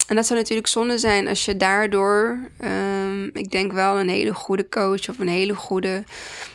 en 0.07 0.15
dat 0.15 0.25
zou 0.25 0.39
natuurlijk 0.39 0.67
zonde 0.67 0.97
zijn 0.97 1.27
als 1.27 1.45
je 1.45 1.57
daardoor, 1.57 2.49
um, 2.63 3.29
ik 3.33 3.51
denk 3.51 3.71
wel 3.71 3.99
een 3.99 4.09
hele 4.09 4.33
goede 4.33 4.69
coach 4.69 5.09
of 5.09 5.19
een 5.19 5.27
hele 5.27 5.55
goede 5.55 6.03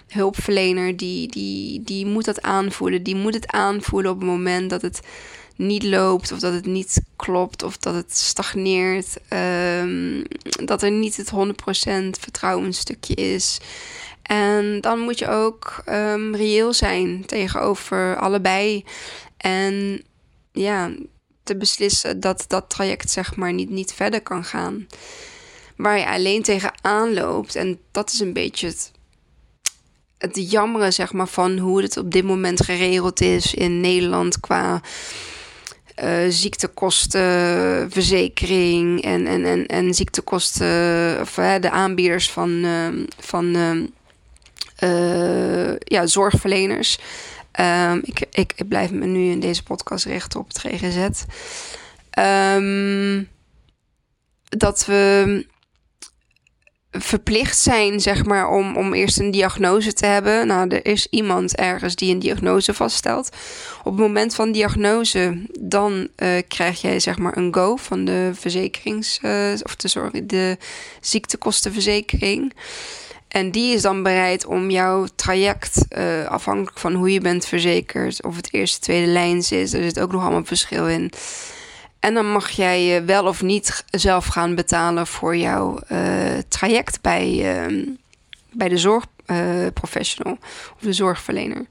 hulpverlener, 0.08 0.96
die, 0.96 1.28
die, 1.28 1.82
die 1.82 2.06
moet 2.06 2.24
dat 2.24 2.42
aanvoelen. 2.42 3.02
Die 3.02 3.16
moet 3.16 3.34
het 3.34 3.46
aanvoelen 3.46 4.10
op 4.10 4.18
het 4.18 4.28
moment 4.28 4.70
dat 4.70 4.82
het 4.82 5.00
niet 5.56 5.82
loopt 5.82 6.32
of 6.32 6.38
dat 6.38 6.52
het 6.52 6.66
niet 6.66 7.00
klopt 7.16 7.62
of 7.62 7.76
dat 7.76 7.94
het 7.94 8.16
stagneert. 8.16 9.16
Um, 9.82 10.22
dat 10.64 10.82
er 10.82 10.90
niet 10.90 11.16
het 11.16 11.30
100% 11.30 12.20
vertrouwensstukje 12.20 13.14
is. 13.14 13.58
En 14.26 14.80
dan 14.80 14.98
moet 14.98 15.18
je 15.18 15.28
ook 15.28 15.82
um, 15.88 16.34
reëel 16.34 16.72
zijn 16.72 17.26
tegenover 17.26 18.16
allebei. 18.16 18.84
En 19.36 20.02
ja, 20.52 20.90
te 21.42 21.56
beslissen 21.56 22.20
dat 22.20 22.44
dat 22.48 22.70
traject 22.70 23.10
zeg 23.10 23.36
maar 23.36 23.52
niet, 23.52 23.70
niet 23.70 23.92
verder 23.92 24.22
kan 24.22 24.44
gaan. 24.44 24.86
Waar 25.76 25.98
je 25.98 26.06
alleen 26.06 26.42
tegenaan 26.42 27.14
loopt. 27.14 27.54
En 27.54 27.78
dat 27.90 28.12
is 28.12 28.20
een 28.20 28.32
beetje 28.32 28.66
het, 28.66 28.92
het 30.18 30.50
jammeren 30.50 30.92
zeg 30.92 31.12
maar, 31.12 31.28
van 31.28 31.58
hoe 31.58 31.82
het 31.82 31.96
op 31.96 32.12
dit 32.12 32.24
moment 32.24 32.64
geregeld 32.64 33.20
is 33.20 33.54
in 33.54 33.80
Nederland 33.80 34.40
qua 34.40 34.80
uh, 36.04 36.24
ziektekostenverzekering 36.28 39.02
en, 39.02 39.26
en, 39.26 39.44
en, 39.44 39.66
en 39.66 39.94
ziektekosten, 39.94 41.20
of 41.20 41.34
de 41.34 41.70
aanbieders 41.70 42.30
van, 42.30 42.50
uh, 42.50 42.88
van 43.18 43.56
ja, 45.78 46.06
zorgverleners. 46.06 46.98
Um, 47.60 48.00
ik, 48.04 48.26
ik, 48.30 48.54
blijf 48.68 48.90
me 48.90 49.06
nu 49.06 49.30
in 49.30 49.40
deze 49.40 49.62
podcast 49.62 50.04
richten 50.04 50.40
op 50.40 50.48
het 50.48 50.58
GGZ. 50.58 51.08
Um, 52.18 53.28
dat 54.48 54.86
we 54.86 55.44
verplicht 56.90 57.58
zijn, 57.58 58.00
zeg 58.00 58.24
maar, 58.24 58.48
om, 58.48 58.76
om 58.76 58.94
eerst 58.94 59.18
een 59.18 59.30
diagnose 59.30 59.92
te 59.92 60.06
hebben. 60.06 60.46
Nou, 60.46 60.68
er 60.68 60.86
is 60.86 61.06
iemand 61.10 61.56
ergens 61.56 61.94
die 61.94 62.12
een 62.12 62.18
diagnose 62.18 62.74
vaststelt. 62.74 63.28
Op 63.78 63.92
het 63.92 64.00
moment 64.00 64.34
van 64.34 64.52
diagnose, 64.52 65.46
dan 65.60 66.08
uh, 66.16 66.38
krijg 66.48 66.80
jij, 66.80 67.00
zeg 67.00 67.18
maar, 67.18 67.36
een 67.36 67.54
go 67.54 67.76
van 67.76 68.04
de 68.04 68.30
verzekerings... 68.34 69.18
Uh, 69.22 69.52
of 69.62 69.76
de, 69.76 69.88
sorry, 69.88 70.26
de 70.26 70.56
ziektekostenverzekering. 71.00 72.52
En 73.36 73.50
die 73.50 73.74
is 73.74 73.82
dan 73.82 74.02
bereid 74.02 74.46
om 74.46 74.70
jouw 74.70 75.06
traject, 75.16 75.84
uh, 75.98 76.26
afhankelijk 76.26 76.78
van 76.78 76.94
hoe 76.94 77.12
je 77.12 77.20
bent 77.20 77.46
verzekerd, 77.46 78.24
of 78.24 78.36
het 78.36 78.52
eerste, 78.52 78.80
tweede 78.80 79.06
lijns 79.06 79.52
is, 79.52 79.72
er 79.72 79.82
zit 79.82 80.00
ook 80.00 80.12
nog 80.12 80.22
allemaal 80.22 80.44
verschil 80.44 80.88
in. 80.88 81.12
En 82.00 82.14
dan 82.14 82.32
mag 82.32 82.50
jij 82.50 83.04
wel 83.04 83.26
of 83.26 83.42
niet 83.42 83.84
zelf 83.90 84.26
gaan 84.26 84.54
betalen 84.54 85.06
voor 85.06 85.36
jouw 85.36 85.78
uh, 85.92 86.38
traject 86.48 87.00
bij, 87.00 87.28
uh, 87.68 87.86
bij 88.52 88.68
de 88.68 88.78
zorgprofessional 88.78 90.38
of 90.74 90.80
de 90.80 90.92
zorgverlener. 90.92 91.66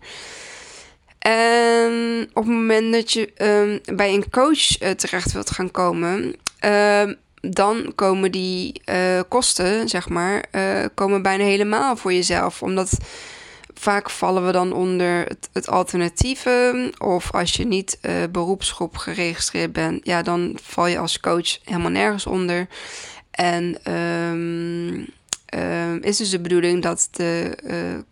En 1.20 2.30
op 2.34 2.44
het 2.44 2.54
moment 2.54 2.94
dat 2.94 3.12
je 3.12 3.32
um, 3.88 3.96
bij 3.96 4.14
een 4.14 4.30
coach 4.30 4.96
terecht 4.96 5.32
wilt 5.32 5.52
gaan 5.52 5.72
komen, 5.72 6.36
ehm, 6.60 7.14
dan 7.50 7.92
komen 7.96 8.32
die 8.32 8.82
uh, 8.86 9.20
kosten, 9.28 9.90
zeg 9.90 10.10
maar, 10.10 10.46
uh, 10.52 10.86
komen 10.94 11.22
bijna 11.22 11.44
helemaal 11.44 11.96
voor 11.96 12.14
jezelf. 12.14 12.62
Omdat 12.62 12.98
vaak 13.74 14.10
vallen 14.10 14.46
we 14.46 14.52
dan 14.52 14.74
onder 14.74 15.26
het, 15.28 15.50
het 15.54 15.68
alternatieve. 15.68 16.92
Of 16.98 17.32
als 17.32 17.54
je 17.54 17.66
niet 17.66 17.98
uh, 18.02 18.12
beroepsgroep 18.32 18.98
geregistreerd 18.98 19.74
bent, 19.74 20.06
ja, 20.06 20.22
dan 20.22 20.58
val 20.62 20.88
je 20.88 20.98
als 20.98 21.20
coach 21.20 21.58
helemaal 21.64 21.92
nergens 21.92 22.26
onder. 22.26 22.68
En 23.32 23.94
um, 23.94 25.08
is 26.02 26.18
dus 26.18 26.30
de 26.30 26.40
bedoeling 26.40 26.82
dat 26.82 27.08
de 27.12 28.04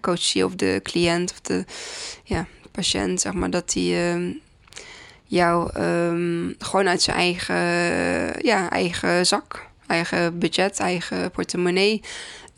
coachie 0.00 0.44
of 0.44 0.54
de 0.54 0.80
cliënt 0.82 1.30
of 1.30 1.40
de 1.40 1.64
ja, 2.24 2.46
patiënt, 2.70 3.20
zeg 3.20 3.32
maar, 3.32 3.50
dat 3.50 3.70
die 3.70 3.94
uh, 3.94 4.34
jou 5.28 5.80
um, 5.82 6.54
gewoon 6.58 6.88
uit 6.88 7.02
zijn 7.02 7.16
eigen, 7.16 7.56
ja, 8.46 8.70
eigen 8.70 9.26
zak, 9.26 9.66
eigen 9.86 10.38
budget, 10.38 10.80
eigen 10.80 11.30
portemonnee 11.30 12.02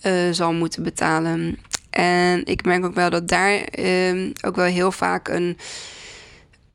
uh, 0.06 0.12
zal 0.30 0.52
moeten 0.52 0.82
betalen. 0.82 1.58
En 1.90 2.44
ik 2.46 2.64
merk 2.64 2.84
ook 2.84 2.94
wel 2.94 3.10
dat 3.10 3.28
daar 3.28 3.78
um, 3.78 4.32
ook 4.44 4.56
wel 4.56 4.64
heel 4.64 4.92
vaak 4.92 5.28
een, 5.28 5.58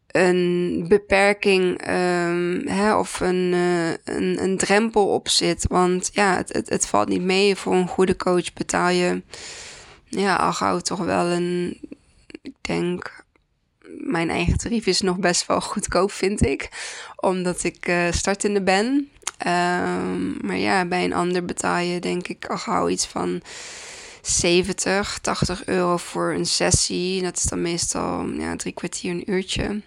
een 0.08 0.86
beperking 0.88 1.88
um, 1.90 2.68
hè, 2.68 2.96
of 2.96 3.20
een, 3.20 3.52
uh, 3.54 3.90
een, 3.90 4.44
een 4.44 4.58
drempel 4.58 5.08
op 5.08 5.30
zit. 5.30 5.66
Want 5.68 6.10
ja, 6.14 6.36
het, 6.36 6.54
het, 6.54 6.70
het 6.70 6.88
valt 6.88 7.08
niet 7.08 7.22
mee. 7.22 7.56
Voor 7.56 7.74
een 7.74 7.88
goede 7.88 8.16
coach 8.16 8.54
betaal 8.54 8.90
je 8.90 9.22
ja, 10.08 10.36
al 10.36 10.54
gauw 10.54 10.80
toch 10.80 11.00
wel 11.00 11.26
een, 11.26 11.80
ik 12.42 12.54
denk, 12.62 13.25
mijn 13.98 14.30
eigen 14.30 14.58
tarief 14.58 14.86
is 14.86 15.02
nog 15.02 15.18
best 15.18 15.48
wel 15.48 15.62
goedkoop, 15.62 16.12
vind 16.12 16.46
ik. 16.46 16.70
Omdat 17.16 17.64
ik 17.64 17.88
uh, 17.88 18.12
startende 18.12 18.62
ben. 18.62 19.10
Um, 19.48 20.38
maar 20.42 20.58
ja, 20.58 20.86
bij 20.86 21.04
een 21.04 21.14
ander 21.14 21.46
betaal 21.46 21.78
je 21.78 22.00
denk 22.00 22.28
ik 22.28 22.46
al 22.46 22.58
gauw 22.58 22.90
iets 22.90 23.06
van 23.06 23.42
70, 24.22 25.20
80 25.22 25.66
euro 25.66 25.98
voor 25.98 26.34
een 26.34 26.46
sessie. 26.46 27.22
Dat 27.22 27.38
is 27.38 27.44
dan 27.44 27.62
meestal 27.62 28.30
ja, 28.30 28.56
drie 28.56 28.74
kwartier, 28.74 29.12
een 29.12 29.32
uurtje. 29.32 29.82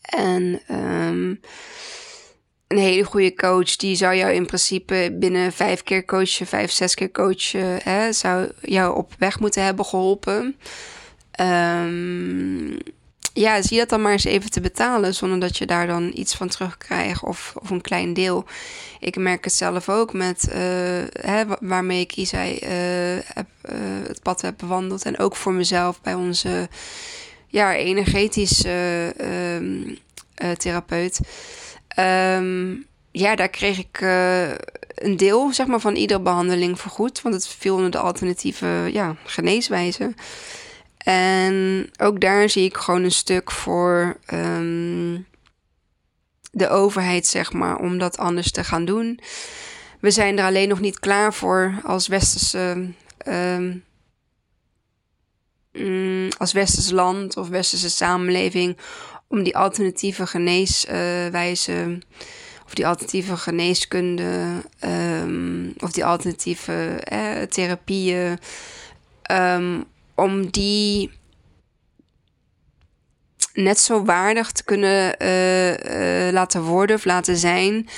En 0.00 0.60
um, 0.70 1.40
een 2.66 2.78
hele 2.78 3.04
goede 3.04 3.34
coach, 3.34 3.76
die 3.76 3.96
zou 3.96 4.14
jou 4.14 4.32
in 4.32 4.46
principe 4.46 5.16
binnen 5.18 5.52
vijf 5.52 5.82
keer 5.82 6.04
coachen, 6.04 6.46
vijf, 6.46 6.70
zes 6.70 6.94
keer 6.94 7.10
coachen, 7.10 7.78
hè, 7.82 8.12
zou 8.12 8.50
jou 8.60 8.96
op 8.96 9.12
weg 9.18 9.40
moeten 9.40 9.64
hebben 9.64 9.84
geholpen. 9.84 10.56
Um, 11.40 12.78
ja, 13.32 13.62
zie 13.62 13.78
dat 13.78 13.88
dan 13.88 14.02
maar 14.02 14.12
eens 14.12 14.24
even 14.24 14.50
te 14.50 14.60
betalen 14.60 15.14
zonder 15.14 15.40
dat 15.40 15.58
je 15.58 15.66
daar 15.66 15.86
dan 15.86 16.10
iets 16.14 16.34
van 16.34 16.48
terugkrijgt 16.48 17.22
of, 17.22 17.52
of 17.62 17.70
een 17.70 17.80
klein 17.80 18.12
deel. 18.12 18.44
Ik 19.00 19.16
merk 19.16 19.44
het 19.44 19.52
zelf 19.52 19.88
ook 19.88 20.12
met 20.12 20.46
uh, 20.48 20.54
hè, 21.20 21.44
waarmee 21.60 22.00
ik 22.00 22.16
Isai 22.16 22.52
uh, 22.52 22.60
heb, 23.34 23.46
uh, 23.64 23.74
het 24.06 24.22
pad 24.22 24.40
heb 24.40 24.54
bewandeld. 24.56 25.04
En 25.04 25.18
ook 25.18 25.36
voor 25.36 25.52
mezelf 25.52 26.00
bij 26.00 26.14
onze 26.14 26.68
ja, 27.46 27.74
energetische 27.74 29.14
ehm, 29.16 29.94
therapeut. 30.56 31.20
Um, 31.98 32.86
ja, 33.10 33.36
daar 33.36 33.48
kreeg 33.48 33.78
ik 33.78 34.00
een 34.94 35.16
deel 35.16 35.52
zeg 35.52 35.66
maar, 35.66 35.80
van 35.80 35.94
iedere 35.94 36.20
behandeling 36.20 36.80
vergoed. 36.80 37.22
Want 37.22 37.34
het 37.34 37.48
viel 37.48 37.74
onder 37.74 37.90
de 37.90 37.98
alternatieve 37.98 38.88
ja, 38.92 39.16
geneeswijze. 39.24 40.14
En 41.04 41.86
ook 41.98 42.20
daar 42.20 42.48
zie 42.48 42.64
ik 42.64 42.76
gewoon 42.76 43.02
een 43.04 43.12
stuk 43.12 43.50
voor 43.50 44.16
um, 44.32 45.26
de 46.50 46.68
overheid, 46.68 47.26
zeg 47.26 47.52
maar, 47.52 47.76
om 47.76 47.98
dat 47.98 48.18
anders 48.18 48.50
te 48.50 48.64
gaan 48.64 48.84
doen. 48.84 49.20
We 50.00 50.10
zijn 50.10 50.38
er 50.38 50.44
alleen 50.44 50.68
nog 50.68 50.80
niet 50.80 51.00
klaar 51.00 51.34
voor 51.34 51.80
als 51.84 52.08
westerse. 52.08 52.92
Um, 53.26 53.84
als 56.38 56.52
westers 56.52 56.90
land 56.90 57.36
of 57.36 57.48
westerse 57.48 57.90
samenleving 57.90 58.76
om 59.26 59.42
die 59.42 59.56
alternatieve 59.56 60.26
geneeswijze 60.26 61.72
uh, 61.72 61.96
of 62.64 62.74
die 62.74 62.86
alternatieve 62.86 63.36
geneeskunde 63.36 64.62
um, 64.84 65.74
of 65.78 65.92
die 65.92 66.04
alternatieve 66.04 67.00
eh, 67.04 67.42
therapieën 67.42 68.38
om 70.20 70.50
die 70.50 71.10
net 73.54 73.78
zo 73.78 74.04
waardig 74.04 74.52
te 74.52 74.64
kunnen 74.64 75.14
uh, 75.22 75.70
uh, 75.70 76.32
laten 76.32 76.62
worden 76.62 76.96
of 76.96 77.04
laten 77.04 77.36
zijn. 77.36 77.88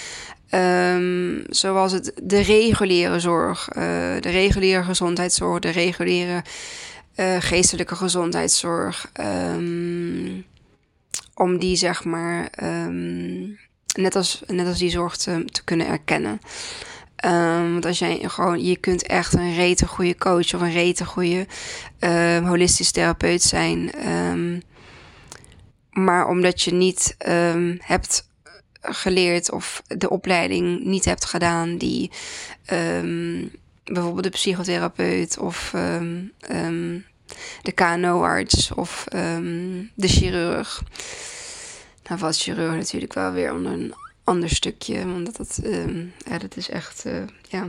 Um, 0.94 1.44
zoals 1.48 1.92
het 1.92 2.12
de 2.22 2.40
reguliere 2.40 3.20
zorg, 3.20 3.68
uh, 3.68 3.74
de 4.20 4.30
reguliere 4.30 4.82
gezondheidszorg, 4.82 5.60
de 5.60 5.70
reguliere 5.70 6.42
geestelijke 7.38 7.96
gezondheidszorg. 7.96 9.10
Um, 9.20 10.44
om 11.34 11.58
die 11.58 11.76
zeg 11.76 12.04
maar 12.04 12.52
um, 12.62 13.58
net, 13.94 14.16
als, 14.16 14.42
net 14.46 14.66
als 14.66 14.78
die 14.78 14.90
zorg 14.90 15.16
te, 15.16 15.44
te 15.44 15.64
kunnen 15.64 15.86
erkennen. 15.86 16.40
Um, 17.24 17.72
want 17.72 17.86
als 17.86 17.98
jij 17.98 18.18
gewoon, 18.28 18.64
je 18.64 18.76
kunt 18.76 19.06
echt 19.06 19.32
een 19.32 19.54
rete 19.54 19.86
goede 19.86 20.16
coach 20.16 20.54
of 20.54 20.60
een 20.60 20.72
rete 20.72 21.04
goede 21.04 21.46
uh, 22.00 22.48
holistisch 22.48 22.90
therapeut 22.90 23.42
zijn. 23.42 24.08
Um, 24.08 24.62
maar 25.90 26.28
omdat 26.28 26.62
je 26.62 26.72
niet 26.72 27.16
um, 27.28 27.78
hebt 27.80 28.28
geleerd 28.80 29.50
of 29.50 29.82
de 29.86 30.10
opleiding 30.10 30.84
niet 30.84 31.04
hebt 31.04 31.24
gedaan 31.24 31.76
die 31.76 32.10
bijvoorbeeld 33.84 34.22
de 34.22 34.30
psychotherapeut 34.30 35.38
of 35.38 35.70
de 37.62 37.72
KNO-arts 37.74 38.72
of 38.74 39.04
de 39.94 40.08
chirurg. 40.08 40.82
Nou 42.08 42.20
was 42.20 42.42
chirurg 42.42 42.74
natuurlijk 42.74 43.12
wel 43.12 43.32
weer 43.32 43.52
onder 43.52 43.72
een 43.72 43.94
ander 44.24 44.48
stukje. 44.48 45.06
Want 45.06 45.36
dat, 45.36 45.60
dat 46.40 46.56
is 46.56 46.68
echt 46.68 47.04
uh, 47.06 47.22
ja, 47.48 47.68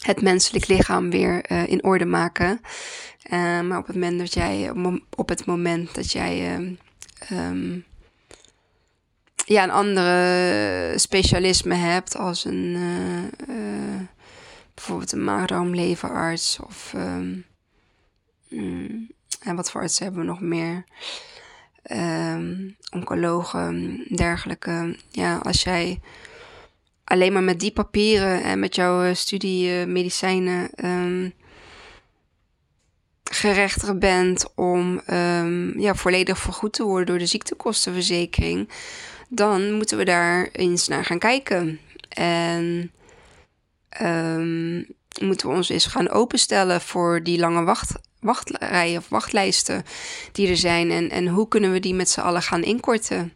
het 0.00 0.22
menselijk 0.22 0.66
lichaam 0.66 1.10
weer 1.10 1.50
uh, 1.52 1.66
in 1.66 1.84
orde 1.84 2.04
maken. 2.04 2.60
Uh, 3.32 3.60
maar 3.60 3.78
op 3.78 3.86
het 3.86 3.96
moment 3.96 4.18
dat 4.18 4.34
jij, 4.34 4.70
op 5.16 5.28
het 5.28 5.46
moment 5.46 5.94
dat 5.94 6.12
jij 6.12 6.56
um, 7.32 7.84
ja, 9.46 9.62
een 9.62 9.70
andere 9.70 10.92
specialisme 10.98 11.74
hebt, 11.74 12.16
als 12.16 12.44
een 12.44 12.76
bijvoorbeeld 14.74 15.12
een 15.12 15.24
maagdarmleverarts 15.24 16.58
of 16.66 16.92
um, 16.96 17.44
mm, 18.48 19.08
en 19.40 19.56
wat 19.56 19.70
voor 19.70 19.80
artsen 19.80 20.04
hebben 20.04 20.22
we 20.22 20.28
nog 20.28 20.40
meer? 20.40 20.84
Um, 21.92 22.76
oncologen, 22.90 24.04
dergelijke. 24.08 24.96
Ja, 25.10 25.36
als 25.36 25.62
jij 25.62 26.00
alleen 27.04 27.32
maar 27.32 27.42
met 27.42 27.60
die 27.60 27.72
papieren 27.72 28.42
en 28.42 28.58
met 28.58 28.74
jouw 28.74 29.04
uh, 29.04 29.14
studie 29.14 29.80
uh, 29.80 29.86
medicijnen 29.86 30.70
um, 30.84 31.32
gerechtigd 33.30 33.98
bent 33.98 34.54
om 34.54 35.00
um, 35.10 35.80
ja, 35.80 35.94
volledig 35.94 36.38
vergoed 36.38 36.72
te 36.72 36.84
worden 36.84 37.06
door 37.06 37.18
de 37.18 37.26
ziektekostenverzekering, 37.26 38.68
dan 39.28 39.72
moeten 39.72 39.98
we 39.98 40.04
daar 40.04 40.48
eens 40.52 40.88
naar 40.88 41.04
gaan 41.04 41.18
kijken. 41.18 41.80
En 42.08 42.92
moeten 45.20 45.48
we 45.48 45.54
ons 45.54 45.68
eens 45.68 45.86
gaan 45.86 46.08
openstellen 46.08 46.80
voor 46.80 47.22
die 47.22 47.38
lange 47.38 47.64
wacht, 47.64 47.94
wachtrijen 48.24 48.98
of 48.98 49.08
wachtlijsten 49.08 49.84
die 50.32 50.48
er 50.48 50.56
zijn. 50.56 50.90
En, 50.90 51.10
en 51.10 51.26
hoe 51.26 51.48
kunnen 51.48 51.72
we 51.72 51.80
die 51.80 51.94
met 51.94 52.10
z'n 52.10 52.20
allen 52.20 52.42
gaan 52.42 52.62
inkorten? 52.62 53.32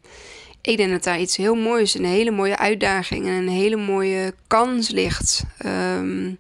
ik 0.63 0.77
denk 0.77 0.91
dat 0.91 1.05
daar 1.05 1.21
iets 1.21 1.37
heel 1.37 1.55
moois, 1.55 1.95
een 1.95 2.05
hele 2.05 2.31
mooie 2.31 2.57
uitdaging 2.57 3.27
en 3.27 3.33
een 3.33 3.49
hele 3.49 3.77
mooie 3.77 4.35
kans 4.47 4.89
ligt. 4.91 5.43
Ehm, 5.59 6.35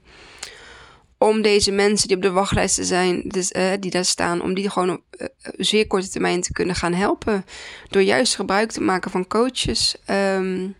om 1.18 1.42
deze 1.42 1.70
mensen 1.70 2.08
die 2.08 2.16
op 2.16 2.22
de 2.22 2.30
wachtlijsten 2.30 2.84
zijn, 2.84 3.22
dus, 3.24 3.52
uh, 3.52 3.72
die 3.80 3.90
daar 3.90 4.04
staan, 4.04 4.42
om 4.42 4.54
die 4.54 4.70
gewoon 4.70 4.90
op 4.90 5.02
uh, 5.18 5.26
zeer 5.56 5.86
korte 5.86 6.08
termijn 6.08 6.40
te 6.40 6.52
kunnen 6.52 6.74
gaan 6.74 6.94
helpen. 6.94 7.44
Door 7.88 8.02
juist 8.02 8.34
gebruik 8.34 8.70
te 8.70 8.80
maken 8.80 9.10
van 9.10 9.26
coaches. 9.26 9.96
Um, 10.10 10.74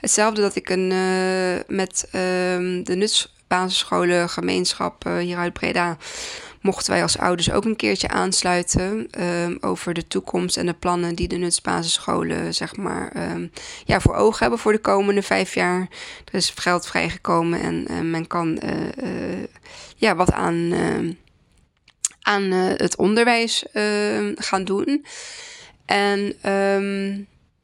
hetzelfde 0.00 0.40
dat 0.40 0.56
ik 0.56 0.68
een, 0.68 0.90
uh, 0.90 1.76
met 1.76 2.08
um, 2.12 2.84
de 2.84 2.94
nutsbasisscholen 2.94 4.28
gemeenschap 4.28 5.04
hier 5.18 5.36
uit 5.36 5.52
Breda 5.52 5.96
mochten 6.64 6.92
wij 6.92 7.02
als 7.02 7.18
ouders 7.18 7.50
ook 7.50 7.64
een 7.64 7.76
keertje 7.76 8.08
aansluiten 8.08 9.08
um, 9.20 9.58
over 9.60 9.94
de 9.94 10.06
toekomst 10.06 10.56
en 10.56 10.66
de 10.66 10.72
plannen 10.72 11.14
die 11.14 11.28
de 11.28 11.36
nutsbasisscholen 11.36 12.54
zeg 12.54 12.76
maar 12.76 13.32
um, 13.32 13.50
ja, 13.84 14.00
voor 14.00 14.14
ogen 14.14 14.38
hebben 14.40 14.58
voor 14.58 14.72
de 14.72 14.78
komende 14.78 15.22
vijf 15.22 15.54
jaar. 15.54 15.88
Er 16.24 16.34
is 16.34 16.50
geld 16.50 16.86
vrijgekomen 16.86 17.60
en 17.88 18.10
men 18.10 18.26
kan 18.26 18.58
uh, 18.64 18.70
uh, 19.10 19.44
ja, 19.96 20.16
wat 20.16 20.32
aan, 20.32 20.72
aan 22.22 22.50
het 22.52 22.96
onderwijs 22.96 23.64
gaan 24.34 24.64
doen. 24.64 25.06
En 25.84 26.36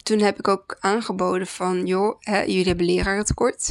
toen 0.02 0.18
heb 0.18 0.38
ik 0.38 0.48
ook 0.48 0.76
aangeboden 0.80 1.46
van, 1.46 1.86
joh, 1.86 2.16
hè, 2.20 2.40
jullie 2.40 2.66
hebben 2.66 2.86
lerarentekort. 2.86 3.70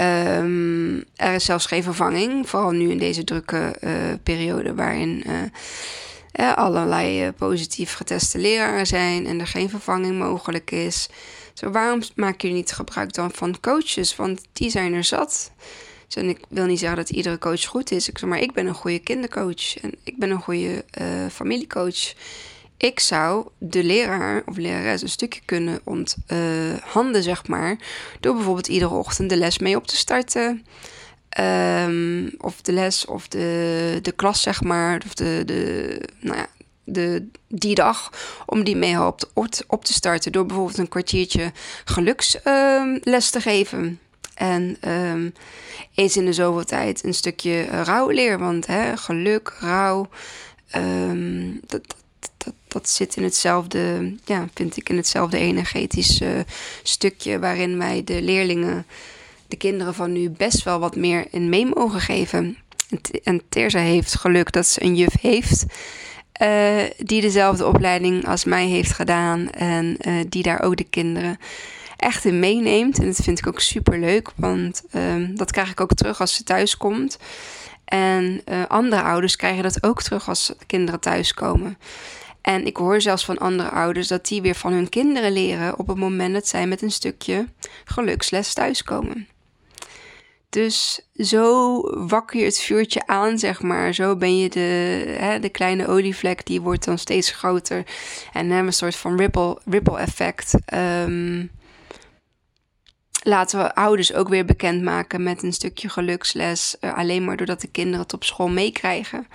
Um, 0.00 1.04
er 1.16 1.34
is 1.34 1.44
zelfs 1.44 1.66
geen 1.66 1.82
vervanging, 1.82 2.48
vooral 2.48 2.70
nu 2.70 2.90
in 2.90 2.98
deze 2.98 3.24
drukke 3.24 3.76
uh, 3.80 3.92
periode 4.22 4.74
waarin 4.74 5.24
uh, 5.26 6.52
allerlei 6.54 7.26
uh, 7.26 7.32
positief 7.36 7.94
geteste 7.94 8.38
leraren 8.38 8.86
zijn 8.86 9.26
en 9.26 9.40
er 9.40 9.46
geen 9.46 9.70
vervanging 9.70 10.18
mogelijk 10.18 10.70
is. 10.70 11.08
Zo, 11.54 11.70
waarom 11.70 12.02
maken 12.14 12.38
jullie 12.38 12.56
niet 12.56 12.72
gebruik 12.72 13.12
dan 13.12 13.30
van 13.32 13.60
coaches? 13.60 14.16
Want 14.16 14.40
die 14.52 14.70
zijn 14.70 14.94
er 14.94 15.04
zat. 15.04 15.50
En 16.14 16.28
ik 16.28 16.38
wil 16.48 16.66
niet 16.66 16.78
zeggen 16.78 16.98
dat 16.98 17.10
iedere 17.10 17.38
coach 17.38 17.64
goed 17.64 17.90
is, 17.90 18.08
ik 18.08 18.18
zeg 18.18 18.28
maar 18.28 18.40
ik 18.40 18.52
ben 18.52 18.66
een 18.66 18.74
goede 18.74 18.98
kindercoach 18.98 19.76
en 19.80 19.94
ik 20.04 20.18
ben 20.18 20.30
een 20.30 20.42
goede 20.42 20.84
familiecoach 21.30 22.14
ik 22.80 23.00
zou 23.00 23.46
de 23.58 23.84
leraar 23.84 24.42
of 24.46 24.56
lerares 24.56 25.02
een 25.02 25.08
stukje 25.08 25.40
kunnen 25.44 25.80
onthanden, 25.84 27.16
uh, 27.16 27.22
zeg 27.22 27.46
maar. 27.46 27.78
Door 28.20 28.34
bijvoorbeeld 28.34 28.68
iedere 28.68 28.94
ochtend 28.94 29.28
de 29.28 29.36
les 29.36 29.58
mee 29.58 29.76
op 29.76 29.86
te 29.86 29.96
starten. 29.96 30.66
Um, 31.40 32.30
of 32.38 32.60
de 32.60 32.72
les 32.72 33.04
of 33.04 33.28
de, 33.28 33.98
de 34.02 34.12
klas, 34.12 34.42
zeg 34.42 34.62
maar. 34.62 35.02
Of 35.06 35.14
de, 35.14 35.42
de, 35.46 36.00
nou 36.20 36.36
ja, 36.36 36.46
de, 36.84 37.26
die 37.48 37.74
dag. 37.74 38.12
Om 38.46 38.64
die 38.64 38.76
mee 38.76 39.02
op, 39.02 39.30
op 39.66 39.84
te 39.84 39.92
starten. 39.92 40.32
Door 40.32 40.46
bijvoorbeeld 40.46 40.78
een 40.78 40.88
kwartiertje 40.88 41.52
geluksles 41.84 42.44
uh, 43.04 43.18
te 43.18 43.40
geven. 43.40 44.00
En 44.34 44.76
um, 44.88 45.32
eens 45.94 46.16
in 46.16 46.24
de 46.24 46.32
zoveel 46.32 46.64
tijd 46.64 47.04
een 47.04 47.14
stukje 47.14 47.62
rouw 47.62 48.08
leren. 48.10 48.38
Want 48.38 48.66
hè, 48.66 48.96
geluk, 48.96 49.56
rouw. 49.60 50.08
Um, 50.76 51.60
dat, 51.66 51.82
dat, 52.36 52.54
dat 52.68 52.88
zit 52.88 53.16
in 53.16 53.22
hetzelfde, 53.22 54.14
ja, 54.24 54.48
vind 54.54 54.76
ik, 54.76 54.88
in 54.88 54.96
hetzelfde 54.96 55.38
energetische 55.38 56.44
stukje 56.82 57.38
waarin 57.38 57.78
wij 57.78 58.04
de 58.04 58.22
leerlingen, 58.22 58.86
de 59.48 59.56
kinderen 59.56 59.94
van 59.94 60.12
nu, 60.12 60.30
best 60.30 60.62
wel 60.62 60.78
wat 60.78 60.96
meer 60.96 61.26
in 61.30 61.48
mee 61.48 61.66
mogen 61.66 62.00
geven. 62.00 62.56
En 63.22 63.42
Terza 63.48 63.78
heeft 63.78 64.14
geluk 64.14 64.52
dat 64.52 64.66
ze 64.66 64.82
een 64.82 64.96
juf 64.96 65.20
heeft. 65.20 65.64
Uh, 66.42 66.82
die 66.98 67.20
dezelfde 67.20 67.66
opleiding 67.66 68.26
als 68.26 68.44
mij 68.44 68.66
heeft 68.66 68.92
gedaan. 68.92 69.50
En 69.50 69.96
uh, 70.00 70.24
die 70.28 70.42
daar 70.42 70.62
ook 70.62 70.76
de 70.76 70.84
kinderen 70.84 71.38
echt 71.96 72.24
in 72.24 72.38
meeneemt. 72.38 72.98
En 72.98 73.06
dat 73.06 73.20
vind 73.22 73.38
ik 73.38 73.46
ook 73.46 73.60
super 73.60 73.98
leuk. 73.98 74.30
Want 74.36 74.82
um, 74.94 75.36
dat 75.36 75.50
krijg 75.50 75.70
ik 75.70 75.80
ook 75.80 75.94
terug 75.94 76.20
als 76.20 76.34
ze 76.34 76.42
thuis 76.42 76.76
komt. 76.76 77.18
En 77.90 78.42
uh, 78.48 78.66
andere 78.68 79.02
ouders 79.02 79.36
krijgen 79.36 79.62
dat 79.62 79.82
ook 79.82 80.02
terug 80.02 80.28
als 80.28 80.46
de 80.46 80.66
kinderen 80.66 81.00
thuiskomen. 81.00 81.78
En 82.40 82.66
ik 82.66 82.76
hoor 82.76 83.00
zelfs 83.00 83.24
van 83.24 83.38
andere 83.38 83.68
ouders 83.68 84.08
dat 84.08 84.26
die 84.26 84.42
weer 84.42 84.54
van 84.54 84.72
hun 84.72 84.88
kinderen 84.88 85.32
leren 85.32 85.78
op 85.78 85.86
het 85.86 85.96
moment 85.96 86.34
dat 86.34 86.48
zij 86.48 86.66
met 86.66 86.82
een 86.82 86.90
stukje 86.90 87.46
geluksles 87.84 88.52
thuiskomen. 88.52 89.28
Dus 90.50 91.00
zo 91.14 91.80
wakker 92.06 92.38
je 92.38 92.44
het 92.44 92.60
vuurtje 92.60 93.06
aan, 93.06 93.38
zeg 93.38 93.62
maar. 93.62 93.94
Zo 93.94 94.16
ben 94.16 94.38
je 94.38 94.48
de, 94.48 95.04
hè, 95.18 95.38
de 95.38 95.48
kleine 95.48 95.86
olievlek, 95.86 96.46
die 96.46 96.60
wordt 96.60 96.84
dan 96.84 96.98
steeds 96.98 97.30
groter. 97.30 97.84
En 98.32 98.46
hebben 98.46 98.66
een 98.66 98.72
soort 98.72 98.96
van 98.96 99.16
ripple, 99.16 99.58
ripple 99.64 99.98
effect. 99.98 100.54
Um, 100.74 101.50
laten 103.22 103.58
we 103.58 103.74
ouders 103.74 104.14
ook 104.14 104.28
weer 104.28 104.44
bekendmaken 104.44 105.22
met 105.22 105.42
een 105.42 105.52
stukje 105.52 105.88
geluksles. 105.88 106.76
Uh, 106.80 106.94
alleen 106.96 107.24
maar 107.24 107.36
doordat 107.36 107.60
de 107.60 107.68
kinderen 107.68 108.00
het 108.00 108.12
op 108.12 108.24
school 108.24 108.48
meekrijgen. 108.48 109.26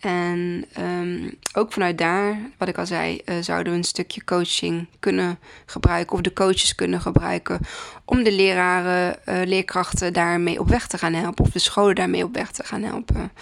En 0.00 0.64
um, 0.78 1.38
ook 1.54 1.72
vanuit 1.72 1.98
daar, 1.98 2.38
wat 2.58 2.68
ik 2.68 2.78
al 2.78 2.86
zei, 2.86 3.20
uh, 3.24 3.34
zouden 3.40 3.72
we 3.72 3.78
een 3.78 3.84
stukje 3.84 4.24
coaching 4.24 4.86
kunnen 5.00 5.38
gebruiken. 5.66 6.12
Of 6.16 6.20
de 6.20 6.32
coaches 6.32 6.74
kunnen 6.74 7.00
gebruiken. 7.00 7.60
Om 8.04 8.22
de 8.22 8.32
leraren, 8.32 9.16
uh, 9.28 9.40
leerkrachten 9.44 10.12
daarmee 10.12 10.60
op 10.60 10.68
weg 10.68 10.86
te 10.86 10.98
gaan 10.98 11.12
helpen. 11.12 11.44
Of 11.44 11.50
de 11.50 11.58
scholen 11.58 11.94
daarmee 11.94 12.24
op 12.24 12.34
weg 12.34 12.50
te 12.50 12.64
gaan 12.64 12.82
helpen. 12.82 13.32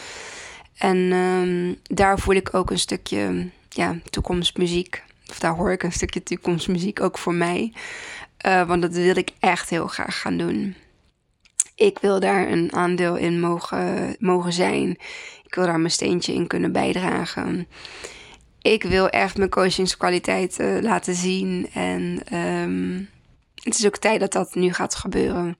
En 0.78 0.96
um, 0.96 1.78
daar 1.82 2.18
voel 2.18 2.34
ik 2.34 2.54
ook 2.54 2.70
een 2.70 2.78
stukje 2.78 3.48
ja, 3.68 3.96
toekomstmuziek. 4.10 5.02
Of 5.30 5.38
daar 5.38 5.54
hoor 5.54 5.72
ik 5.72 5.82
een 5.82 5.92
stukje 5.92 6.22
toekomstmuziek 6.22 7.00
ook 7.00 7.18
voor 7.18 7.34
mij. 7.34 7.72
Uh, 8.46 8.66
want 8.66 8.82
dat 8.82 8.92
wil 8.92 9.16
ik 9.16 9.30
echt 9.40 9.70
heel 9.70 9.86
graag 9.86 10.20
gaan 10.20 10.36
doen. 10.36 10.74
Ik 11.74 11.98
wil 11.98 12.20
daar 12.20 12.48
een 12.50 12.72
aandeel 12.72 13.16
in 13.16 13.40
mogen, 13.40 14.16
mogen 14.18 14.52
zijn. 14.52 14.90
Ik 15.44 15.54
wil 15.54 15.64
daar 15.64 15.78
mijn 15.78 15.90
steentje 15.90 16.34
in 16.34 16.46
kunnen 16.46 16.72
bijdragen. 16.72 17.68
Ik 18.62 18.82
wil 18.82 19.08
echt 19.08 19.36
mijn 19.36 19.50
coachingskwaliteit 19.50 20.58
uh, 20.60 20.82
laten 20.82 21.14
zien. 21.14 21.68
En 21.72 22.20
um, 22.34 23.08
het 23.62 23.78
is 23.78 23.86
ook 23.86 23.96
tijd 23.96 24.20
dat 24.20 24.32
dat 24.32 24.54
nu 24.54 24.72
gaat 24.72 24.94
gebeuren. 24.94 25.56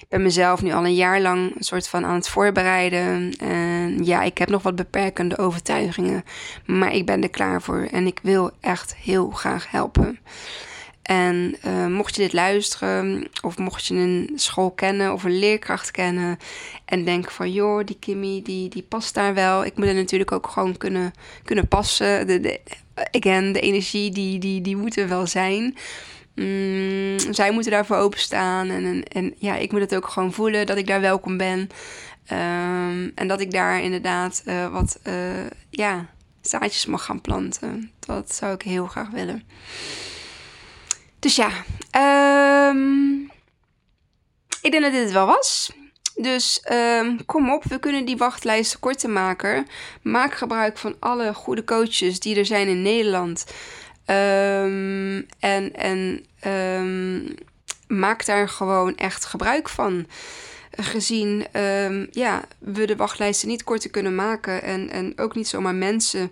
Ik 0.00 0.06
ben 0.08 0.22
mezelf 0.22 0.62
nu 0.62 0.72
al 0.72 0.84
een 0.84 0.94
jaar 0.94 1.20
lang 1.20 1.56
een 1.56 1.64
soort 1.64 1.88
van 1.88 2.04
aan 2.04 2.14
het 2.14 2.28
voorbereiden. 2.28 3.36
En 3.38 4.04
ja, 4.04 4.22
ik 4.22 4.38
heb 4.38 4.48
nog 4.48 4.62
wat 4.62 4.76
beperkende 4.76 5.38
overtuigingen. 5.38 6.24
Maar 6.66 6.92
ik 6.92 7.06
ben 7.06 7.22
er 7.22 7.30
klaar 7.30 7.62
voor. 7.62 7.88
En 7.90 8.06
ik 8.06 8.20
wil 8.22 8.50
echt 8.60 8.96
heel 8.96 9.30
graag 9.30 9.70
helpen. 9.70 10.18
En 11.06 11.56
uh, 11.66 11.86
mocht 11.86 12.16
je 12.16 12.22
dit 12.22 12.32
luisteren, 12.32 13.28
of 13.42 13.58
mocht 13.58 13.86
je 13.86 13.94
een 13.94 14.32
school 14.34 14.70
kennen 14.70 15.12
of 15.12 15.24
een 15.24 15.38
leerkracht 15.38 15.90
kennen 15.90 16.38
en 16.84 17.04
denken 17.04 17.32
van 17.32 17.52
joh, 17.52 17.84
die 17.84 17.96
Kimmy, 18.00 18.42
die, 18.42 18.68
die 18.68 18.82
past 18.82 19.14
daar 19.14 19.34
wel. 19.34 19.64
Ik 19.64 19.76
moet 19.76 19.86
er 19.86 19.94
natuurlijk 19.94 20.32
ook 20.32 20.46
gewoon 20.46 20.76
kunnen, 20.76 21.12
kunnen 21.44 21.68
passen. 21.68 22.26
De, 22.26 22.40
de, 22.40 22.60
again, 23.10 23.52
de 23.52 23.60
energie, 23.60 24.10
die, 24.10 24.38
die, 24.38 24.60
die 24.60 24.76
moet 24.76 24.96
er 24.96 25.08
wel 25.08 25.26
zijn. 25.26 25.76
Mm, 26.34 27.18
zij 27.30 27.50
moeten 27.50 27.72
daarvoor 27.72 27.96
openstaan. 27.96 28.68
En, 28.70 28.84
en, 28.84 29.02
en 29.02 29.34
ja, 29.38 29.56
ik 29.56 29.72
moet 29.72 29.80
het 29.80 29.94
ook 29.94 30.08
gewoon 30.08 30.32
voelen 30.32 30.66
dat 30.66 30.76
ik 30.76 30.86
daar 30.86 31.00
welkom 31.00 31.36
ben. 31.36 31.58
Um, 32.32 33.12
en 33.14 33.28
dat 33.28 33.40
ik 33.40 33.50
daar 33.50 33.82
inderdaad 33.82 34.42
uh, 34.46 34.72
wat 34.72 35.00
uh, 35.04 35.14
ja, 35.70 36.06
zaadjes 36.40 36.86
mag 36.86 37.04
gaan 37.04 37.20
planten. 37.20 37.90
Dat 37.98 38.34
zou 38.34 38.54
ik 38.54 38.62
heel 38.62 38.86
graag 38.86 39.10
willen. 39.10 39.42
Dus 41.26 41.36
ja, 41.36 41.50
um, 42.70 43.30
ik 44.62 44.70
denk 44.70 44.82
dat 44.82 44.92
dit 44.92 45.02
het 45.02 45.12
wel 45.12 45.26
was. 45.26 45.72
Dus 46.14 46.64
um, 46.72 47.24
kom 47.24 47.52
op, 47.52 47.64
we 47.64 47.78
kunnen 47.78 48.04
die 48.04 48.16
wachtlijsten 48.16 48.80
korter 48.80 49.10
maken. 49.10 49.66
Maak 50.02 50.34
gebruik 50.34 50.78
van 50.78 50.96
alle 51.00 51.34
goede 51.34 51.64
coaches 51.64 52.20
die 52.20 52.36
er 52.36 52.46
zijn 52.46 52.68
in 52.68 52.82
Nederland. 52.82 53.46
Um, 54.06 55.26
en 55.38 55.74
en 55.74 56.26
maak 57.88 58.26
daar 58.26 58.48
gewoon 58.48 58.96
echt 58.96 59.24
gebruik 59.24 59.68
van. 59.68 60.06
Gezien 60.70 61.46
ja, 62.10 62.44
we 62.58 62.86
de 62.86 62.96
wachtlijsten 62.96 63.48
niet 63.48 63.64
korter 63.64 63.90
kunnen 63.90 64.14
maken. 64.14 64.62
En, 64.62 64.90
en 64.90 65.12
ook 65.16 65.34
niet 65.34 65.48
zomaar 65.48 65.74
mensen 65.74 66.30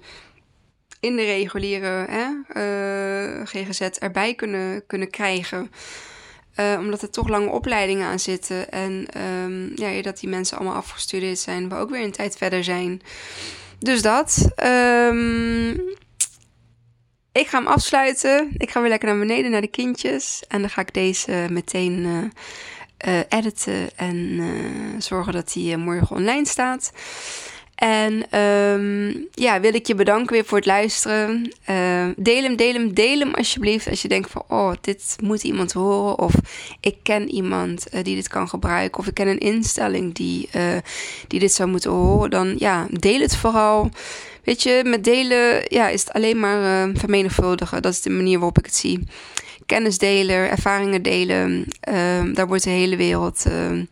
in 1.04 1.16
de 1.16 1.24
reguliere 1.24 2.06
hè, 2.08 2.26
eh, 2.48 3.46
GGZ 3.46 3.80
erbij 3.80 4.34
kunnen, 4.34 4.86
kunnen 4.86 5.10
krijgen. 5.10 5.70
Uh, 6.60 6.76
omdat 6.78 7.02
er 7.02 7.10
toch 7.10 7.28
lange 7.28 7.50
opleidingen 7.50 8.06
aan 8.06 8.18
zitten. 8.18 8.70
En 8.70 9.06
um, 9.44 9.72
ja, 9.74 10.02
dat 10.02 10.20
die 10.20 10.28
mensen 10.28 10.56
allemaal 10.56 10.76
afgestudeerd 10.76 11.38
zijn, 11.38 11.68
we 11.68 11.74
ook 11.74 11.90
weer 11.90 12.04
een 12.04 12.12
tijd 12.12 12.36
verder 12.36 12.64
zijn. 12.64 13.02
Dus 13.78 14.02
dat. 14.02 14.48
Um, 14.64 15.70
ik 17.32 17.46
ga 17.46 17.58
hem 17.58 17.66
afsluiten. 17.66 18.48
Ik 18.56 18.70
ga 18.70 18.80
weer 18.80 18.88
lekker 18.88 19.08
naar 19.08 19.18
beneden 19.18 19.50
naar 19.50 19.60
de 19.60 19.66
kindjes. 19.66 20.42
En 20.48 20.60
dan 20.60 20.70
ga 20.70 20.80
ik 20.80 20.94
deze 20.94 21.46
meteen 21.50 22.32
uh, 23.06 23.20
editen 23.28 23.96
en 23.96 24.42
zorgen 24.98 25.32
dat 25.32 25.52
hij 25.52 25.76
morgen 25.76 26.16
online 26.16 26.46
staat. 26.46 26.92
En 27.74 28.30
ehm, 28.30 29.16
ja, 29.32 29.60
wil 29.60 29.74
ik 29.74 29.86
je 29.86 29.94
bedanken 29.94 30.32
weer 30.32 30.44
voor 30.44 30.58
het 30.58 30.66
luisteren. 30.66 31.52
Uh, 31.70 32.06
deel 32.16 32.42
hem, 32.42 32.56
deel 32.56 32.72
hem, 32.72 32.94
deel 32.94 33.18
hem 33.18 33.34
alsjeblieft. 33.34 33.88
Als 33.88 34.02
je 34.02 34.08
denkt 34.08 34.30
van, 34.30 34.42
oh, 34.48 34.72
dit 34.80 35.16
moet 35.22 35.42
iemand 35.42 35.72
horen. 35.72 36.18
Of 36.18 36.34
ik 36.80 36.96
ken 37.02 37.30
iemand 37.30 37.86
uh, 37.94 38.02
die 38.02 38.14
dit 38.14 38.28
kan 38.28 38.48
gebruiken. 38.48 38.98
Of 38.98 39.06
ik 39.06 39.14
ken 39.14 39.28
een 39.28 39.38
instelling 39.38 40.14
die, 40.14 40.48
uh, 40.56 40.76
die 41.28 41.40
dit 41.40 41.52
zou 41.52 41.68
moeten 41.68 41.90
horen. 41.90 42.30
Dan 42.30 42.54
ja, 42.58 42.86
deel 42.90 43.20
het 43.20 43.36
vooral. 43.36 43.90
Weet 44.44 44.62
je, 44.62 44.82
met 44.84 45.04
delen 45.04 45.62
ja, 45.68 45.88
is 45.88 46.00
het 46.00 46.12
alleen 46.12 46.40
maar 46.40 46.90
vermenigvuldigen. 46.94 47.82
Dat 47.82 47.92
is 47.92 48.02
de 48.02 48.10
manier 48.10 48.38
waarop 48.38 48.58
ik 48.58 48.64
het 48.64 48.76
zie. 48.76 49.06
Kennis 49.66 49.98
delen, 49.98 50.50
ervaringen 50.50 51.02
delen. 51.02 51.64
Ehm, 51.80 52.32
daar 52.32 52.46
wordt 52.46 52.64
de 52.64 52.70
hele 52.70 52.96
wereld 52.96 53.44
ehm, 53.46 53.84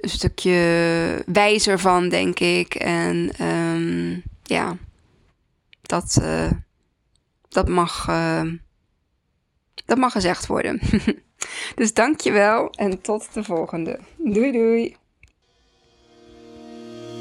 een 0.00 0.08
stukje 0.08 1.24
wijzer 1.26 1.78
van, 1.78 2.08
denk 2.08 2.38
ik. 2.38 2.74
En 2.74 3.30
um, 3.46 4.22
ja, 4.42 4.76
dat, 5.82 6.18
uh, 6.22 6.50
dat, 7.48 7.68
mag, 7.68 8.06
uh, 8.08 8.42
dat 9.84 9.98
mag 9.98 10.12
gezegd 10.12 10.46
worden. 10.46 10.80
dus 11.74 11.94
dankjewel 11.94 12.70
en 12.70 13.00
tot 13.00 13.34
de 13.34 13.44
volgende. 13.44 13.98
Doei 14.16 14.52
doei. 14.52 14.96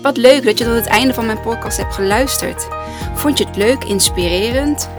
Wat 0.01 0.17
leuk 0.17 0.43
dat 0.43 0.57
je 0.57 0.63
tot 0.63 0.73
het 0.75 0.85
einde 0.85 1.13
van 1.13 1.25
mijn 1.25 1.41
podcast 1.41 1.77
hebt 1.77 1.93
geluisterd. 1.93 2.67
Vond 3.13 3.37
je 3.37 3.45
het 3.45 3.55
leuk, 3.55 3.83
inspirerend? 3.83 4.98